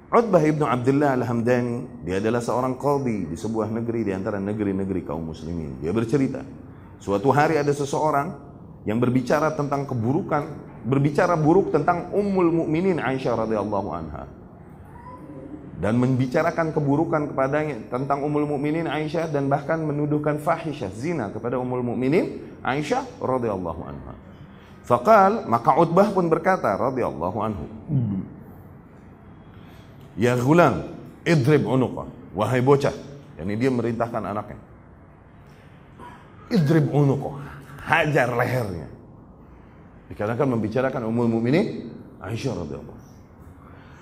[0.07, 5.35] Utbah ibnu Abdullah al-Hamdani, dia adalah seorang qadhi di sebuah negeri di antara negeri-negeri kaum
[5.35, 5.83] muslimin.
[5.83, 6.47] Dia bercerita,
[7.03, 8.31] suatu hari ada seseorang
[8.87, 10.47] yang berbicara tentang keburukan,
[10.87, 14.36] berbicara buruk tentang Ummul Mukminin Aisyah radhiyallahu anha.
[15.77, 21.85] Dan membicarakan keburukan kepadanya tentang Ummul Mukminin Aisyah dan bahkan menuduhkan fahisyah zina kepada Ummul
[21.85, 24.13] Mukminin Aisyah radhiyallahu anha.
[24.81, 27.65] Faqal, maka Utbah pun berkata radhiyallahu anhu.
[30.17, 32.09] Ya gulam, idrib unuqa.
[32.33, 32.95] Wahai bocah.
[33.37, 34.57] Yani dia merintahkan anaknya.
[36.49, 37.37] Idrib unuqa.
[37.85, 38.89] Hajar lehernya.
[40.09, 43.06] Dikarenakan membicarakan umul mukminin Aisyah radhiyallahu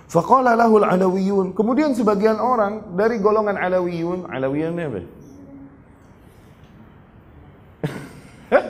[0.05, 1.57] Faqala lahul alawiyun.
[1.57, 5.01] Kemudian sebagian orang dari golongan alawiyun, alawiyun apa?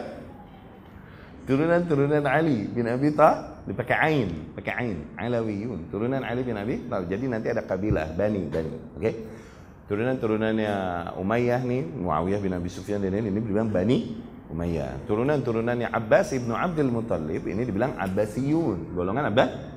[1.48, 7.10] Turunan-turunan Ali bin Abi Thalib dipakai ain, pakai ain, Alawiyun, turunan Ali bin Abi Thalib.
[7.10, 9.02] Jadi nanti ada kabilah Bani, Bani, oke?
[9.02, 9.14] Okay?
[9.86, 10.74] Turunan-turunannya
[11.22, 14.18] Umayyah nih, Muawiyah bin Abi Sufyan dan ini, ini dibilang Bani
[14.50, 15.06] Umayyah.
[15.06, 19.30] Turunan-turunannya Abbas ibnu Abdul Muttalib ini dibilang Abbasiyun, golongan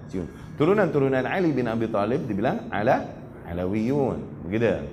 [0.09, 0.29] Abbasiyun.
[0.57, 3.05] Turunan-turunan Ali bin Abi Thalib dibilang Ala
[3.45, 4.89] Alawiyun, begitu.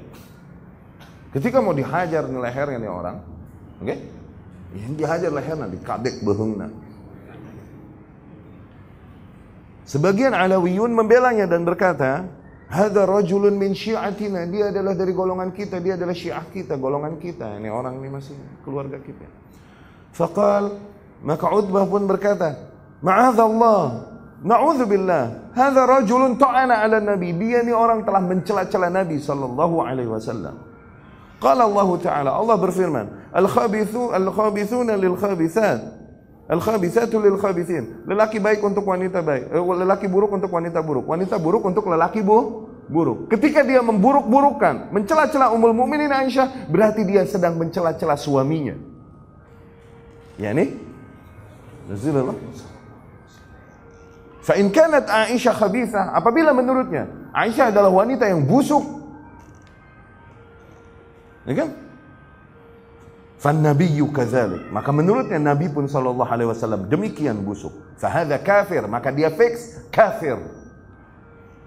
[1.32, 3.18] Ketika mau dihajar lehernya nih orang,
[3.80, 3.88] oke?
[3.88, 3.98] Okay?
[4.76, 6.68] Yang dihajar lehernya dikadek behungna.
[9.88, 12.28] Sebagian Alawiyun membelanya dan berkata,
[12.66, 14.50] Hada rajulun min syiatina.
[14.50, 15.78] Dia adalah dari golongan kita.
[15.78, 17.62] Dia adalah syiah kita, golongan kita.
[17.62, 18.34] Ini orang ini masih
[18.66, 19.22] keluarga kita.
[20.18, 20.82] Faqal,
[21.22, 22.74] maka Utbah pun berkata,
[23.06, 24.15] Ma'adallah,
[24.46, 25.52] Na'udzubillah.
[25.58, 27.34] Hada rajulun ta'ana ala Nabi.
[27.34, 30.62] Dia ini orang telah mencela-cela Nabi sallallahu alaihi wasallam.
[31.42, 36.06] Qala Allah Ta'ala, Allah berfirman, Al-khabithu al-khabithuna lil-khabithat.
[36.46, 38.06] Al-khabithatu lil khabithin.
[38.06, 42.22] Lelaki baik untuk wanita baik, eh, lelaki buruk untuk wanita buruk, wanita buruk untuk lelaki
[42.22, 43.34] bu buruk.
[43.34, 48.78] Ketika dia memburuk-burukkan, mencela-cela Ummul Mukminin Aisyah, berarti dia sedang mencela-cela suaminya.
[50.38, 50.70] Ya nih?
[51.90, 52.38] Rasulullah.
[54.46, 58.86] Fa in kanat Aisyah khabithah, apabila menurutnya Aisyah adalah wanita yang busuk.
[61.50, 61.70] Ya kan?
[63.42, 64.70] Fannabiyyu kadzalik.
[64.70, 67.74] Maka menurutnya Nabi pun sallallahu alaihi wasallam demikian busuk.
[67.98, 70.38] Fahadha kafir, maka dia fix kafir.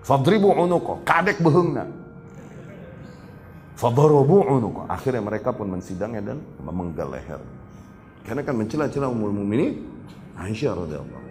[0.06, 1.90] Fadribu unuqa, kadek behungna.
[3.74, 4.86] Fadarabu unuqa.
[4.86, 7.42] Akhirnya mereka pun mensidangnya dan memenggal leher.
[8.22, 9.82] Karena kan mencela-cela umul mukminin
[10.38, 11.27] Aisyah radhiyallahu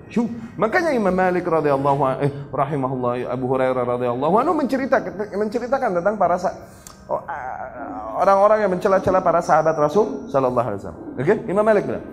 [0.56, 6.40] Makanya Imam Malik radhiyallahu eh, rahimahullah Abu Hurairah radhiyallahu anhu menceritakan menceritakan tentang para
[8.20, 11.04] orang-orang yang mencela-cela para sahabat Rasul sallallahu alaihi wasallam.
[11.16, 11.24] Oke?
[11.24, 11.38] Okay?
[11.52, 12.06] Imam Malik bilang,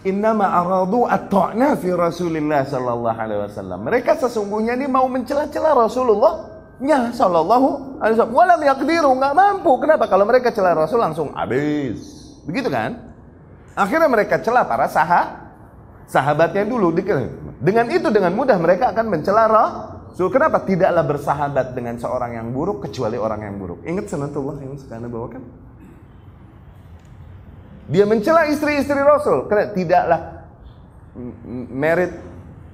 [0.00, 3.84] Innama aradu at-ta'na fi Rasulillah sallallahu alaihi wasallam.
[3.84, 6.48] Mereka sesungguhnya ini mau mencela-cela Rasulullah
[6.80, 8.32] nya sallallahu alaihi wasallam.
[8.32, 9.72] Walam yaqdiru, enggak mampu.
[9.76, 10.08] Kenapa?
[10.08, 12.00] Kalau mereka cela Rasul langsung habis.
[12.48, 13.12] Begitu kan?
[13.76, 15.49] Akhirnya mereka cela para sahabat
[16.10, 16.90] sahabatnya dulu.
[17.62, 19.46] Dengan itu dengan mudah mereka akan mencela
[20.10, 23.78] So, kenapa tidaklah bersahabat dengan seorang yang buruk kecuali orang yang buruk?
[23.86, 25.42] Ingat sunatullah yang sekarang bawakan?
[27.86, 29.46] Dia mencela istri-istri Rasul.
[29.46, 30.20] Karena tidaklah
[31.70, 32.18] merit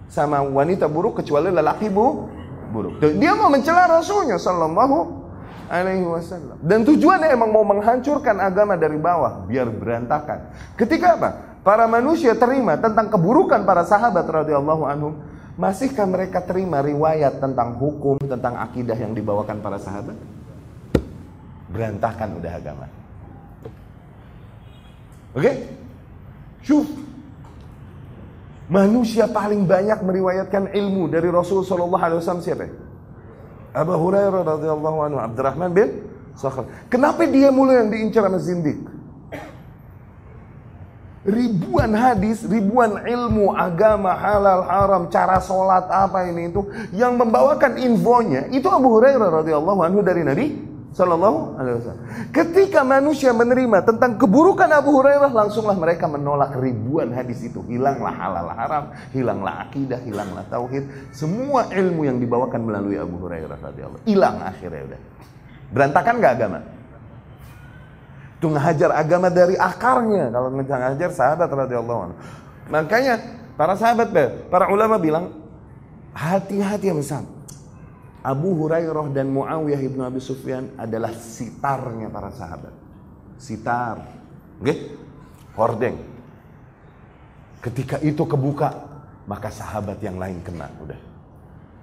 [0.09, 2.27] sama wanita buruk kecuali lelaki bu
[2.73, 2.99] buruk.
[3.21, 4.97] Dia mau mencela Rasulnya Sallallahu
[5.71, 6.57] Alaihi Wasallam.
[6.65, 10.51] Dan tujuannya emang mau menghancurkan agama dari bawah biar berantakan.
[10.75, 11.31] Ketika apa?
[11.67, 15.19] Para manusia terima tentang keburukan para sahabat radhiyallahu anhum,
[15.59, 20.15] masihkah mereka terima riwayat tentang hukum, tentang akidah yang dibawakan para sahabat?
[21.67, 22.87] Berantakan udah agama.
[25.35, 25.43] Oke?
[25.43, 25.55] Okay?
[26.63, 26.87] Syuf.
[28.71, 32.71] Manusia paling banyak meriwayatkan ilmu dari Rasul sallallahu alaihi wasallam siapa?
[33.75, 36.07] Abu Hurairah radhiyallahu anhu, Abdurrahman bin
[36.39, 36.67] Sakhar.
[36.87, 38.96] Kenapa dia mulai yang diincar sama Zindik?
[41.27, 46.63] Ribuan hadis, ribuan ilmu agama halal haram, cara sholat apa ini itu
[46.95, 50.47] yang membawakan infonya itu Abu Hurairah radhiyallahu anhu dari Nabi
[50.97, 52.05] Sallallahu Alaihi Wasallam.
[52.33, 57.61] Ketika manusia menerima tentang keburukan Abu Hurairah, langsunglah mereka menolak ribuan hadis itu.
[57.69, 60.89] Hilanglah halal haram, hilanglah akidah, hilanglah tauhid.
[61.13, 65.01] Semua ilmu yang dibawakan melalui Abu Hurairah radhiyallahu hilang akhirnya udah.
[65.69, 66.59] Berantakan gak agama?
[68.37, 70.29] Itu ngehajar agama dari akarnya.
[70.29, 72.17] Kalau ngehajar sahabat radhiyallahu anhu.
[72.69, 73.15] Makanya
[73.57, 74.13] para sahabat,
[74.53, 75.33] para ulama bilang
[76.13, 77.25] hati-hati yang besar.
[78.27, 82.75] Abu Hurairah dan Muawiyah ibnu Abi Sufyan adalah sitarnya para sahabat.
[83.39, 84.03] Sitar.
[84.59, 84.67] Oke?
[84.67, 84.79] Okay?
[85.55, 85.97] Hordeng.
[87.63, 88.75] Ketika itu kebuka,
[89.31, 90.67] maka sahabat yang lain kena.
[90.83, 90.99] Udah.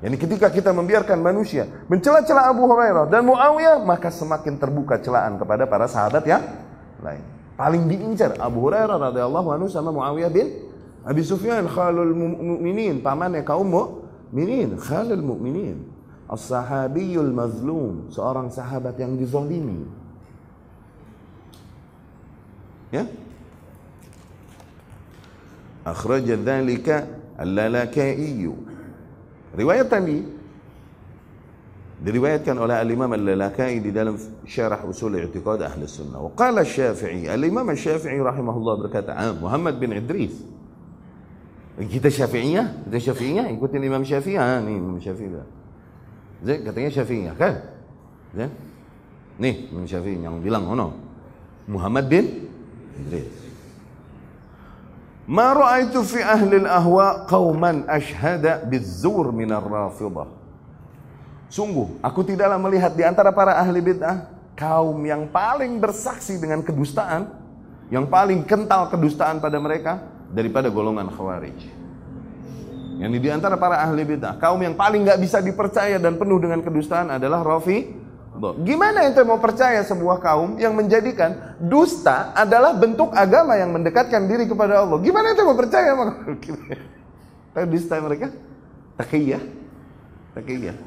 [0.03, 5.63] Yani ketika kita membiarkan manusia mencela-cela Abu Hurairah dan Muawiyah, maka semakin terbuka celaan kepada
[5.63, 6.43] para sahabat yang
[6.99, 7.23] lain.
[7.55, 10.47] Paling diincar Abu Hurairah radhiyallahu anhu sama Muawiyah bin
[11.07, 15.87] Abi Sufyan khalul mu'minin, pamannya kaum mukminin, khalul mu'minin.
[16.27, 19.83] As-sahabiyul mazlum, seorang sahabat yang dizalimi.
[22.91, 23.03] Ya?
[25.83, 28.47] Akhraja dzalika al-Lalaka'i
[29.59, 30.23] رواية تاني
[32.07, 36.19] رواية كان على الإمام اللاكائي دي دالم شرح أصول اعتقاد أهل السنة.
[36.21, 40.43] وقال الشافعي الإمام الشافعي رحمه الله بركاته عام محمد بن إدريس.
[41.93, 45.29] كده شافعية؟ كده شافعية؟ إن كنت الإمام شافعي؟ آه نعم، إمام شافعي
[46.43, 47.33] زين كتير شافعية.
[47.39, 47.63] كه
[48.37, 48.49] زين.
[48.49, 48.49] نعم،
[49.39, 50.91] نه من شافعي يعني بيلان هنا.
[51.69, 52.25] محمد بن
[53.07, 53.52] إدريس.
[55.23, 60.27] Ma ra'aitu fi ahli al-ahwa qauman ashhada bizzur min ar-rafidah.
[61.47, 67.29] Sungguh, aku tidaklah melihat di antara para ahli bid'ah kaum yang paling bersaksi dengan kedustaan,
[67.87, 70.03] yang paling kental kedustaan pada mereka
[70.33, 71.55] daripada golongan khawarij.
[72.99, 76.59] Yang di antara para ahli bid'ah, kaum yang paling nggak bisa dipercaya dan penuh dengan
[76.59, 78.02] kedustaan adalah Rafi
[78.65, 84.49] Gimana ente mau percaya sebuah kaum yang menjadikan dusta adalah bentuk agama yang mendekatkan diri
[84.49, 84.97] kepada Allah?
[85.05, 86.17] Gimana ente mau percaya sama
[87.53, 88.33] Tahu dusta mereka?
[88.97, 89.43] Takiyah.
[90.33, 90.77] Takiyah.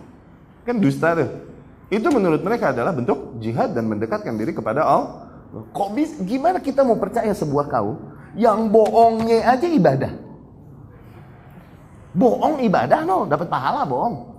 [0.67, 1.31] Kan dusta tuh.
[1.87, 5.31] Itu menurut mereka adalah bentuk jihad dan mendekatkan diri kepada Allah.
[5.71, 7.95] Kok bisa, gimana kita mau percaya sebuah kaum
[8.35, 10.13] yang bohongnya aja ibadah?
[12.11, 14.35] Bohong ibadah no, dapat pahala bohong.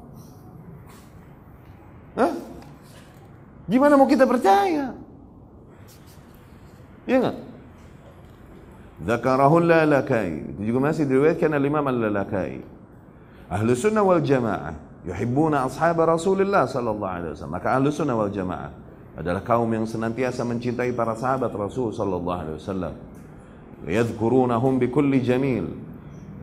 [3.67, 4.95] Gimana mau kita percaya?
[7.03, 7.37] Ya enggak?
[9.03, 10.55] Zakarahul lalakai.
[10.55, 12.63] Itu juga masih diriwayatkan oleh Imam al-Lalakai.
[13.51, 14.73] Ahlu sunnah wal jamaah.
[15.07, 17.55] Yuhibbuna ashab Rasulullah sallallahu alaihi wasallam.
[17.55, 18.71] Maka ahlu sunnah wal jamaah
[19.19, 22.93] adalah kaum yang senantiasa mencintai para sahabat Rasul sallallahu alaihi wasallam.
[23.83, 25.75] Yadhkurunahum bikulli jamil.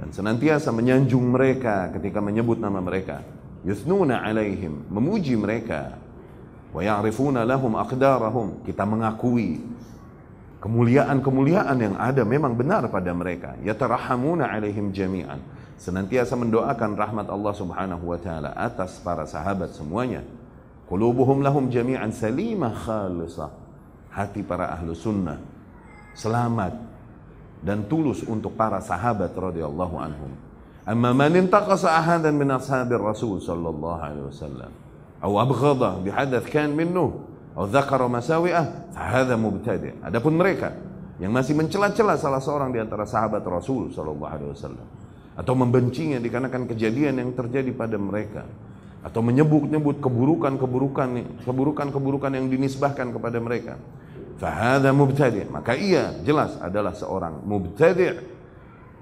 [0.01, 3.25] Dan senantiasa menyanjung mereka ketika menyebut nama mereka.
[3.67, 4.87] Yuthnuna alaihim.
[4.93, 6.04] Memuji mereka
[6.75, 9.63] wa ya'rifuna lahum aqdarahum kita mengakui
[10.59, 13.55] kemuliaan-kemuliaan yang ada memang benar pada mereka.
[13.63, 15.39] Yatarahamuna alaihim jami'an.
[15.79, 20.27] Senantiasa mendoakan rahmat Allah Subhanahu wa taala atas para sahabat semuanya.
[20.91, 23.55] Qulubuhum lahum jami'an salimah khalisah
[24.11, 25.39] hati para ahlu sunnah
[26.15, 26.75] selamat
[27.61, 30.33] dan tulus untuk para sahabat radhiyallahu anhum.
[30.85, 34.73] Amma man intaqasa ahadan min ashabir rasul sallallahu alaihi wasallam
[35.24, 37.06] أو أبغضه بحدث كان منه
[37.58, 38.64] أو ذكر مساوئه
[38.96, 40.72] فهذا مبتدئ adapun mereka
[41.20, 44.88] yang masih mencela-cela salah seorang di antara sahabat Rasul sallallahu alaihi wasallam
[45.36, 48.48] atau membencinya dikarenakan kejadian yang terjadi pada mereka
[49.04, 51.10] atau menyebut-nyebut keburukan-keburukan
[51.44, 53.76] keburukan-keburukan yang dinisbahkan kepada mereka
[54.40, 58.33] fahadha mubtadi maka ia jelas adalah seorang mubtadi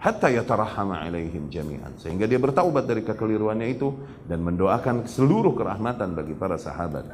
[0.02, 3.94] hatta yatarahama alaihim jami'an sehingga dia bertaubat dari kekeliruannya itu
[4.26, 7.06] dan mendoakan seluruh kerahmatan bagi para sahabat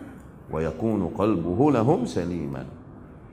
[0.49, 2.65] wa yakunu qalbuhu lahum saliman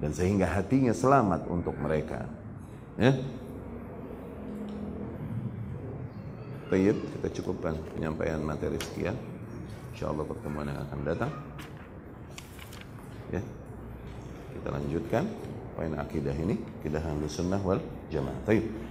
[0.04, 2.28] dan sehingga hatinya selamat untuk mereka
[3.00, 3.16] ya
[6.66, 9.14] Baik, kita cukupkan penyampaian materi sekian.
[9.94, 11.32] Insyaallah pertemuan yang akan datang.
[13.30, 13.42] Ya.
[14.50, 15.24] Kita lanjutkan.
[15.76, 18.40] poin akidah ini, akidah ahlu sunnah wal jamaah.
[18.50, 18.85] Taib.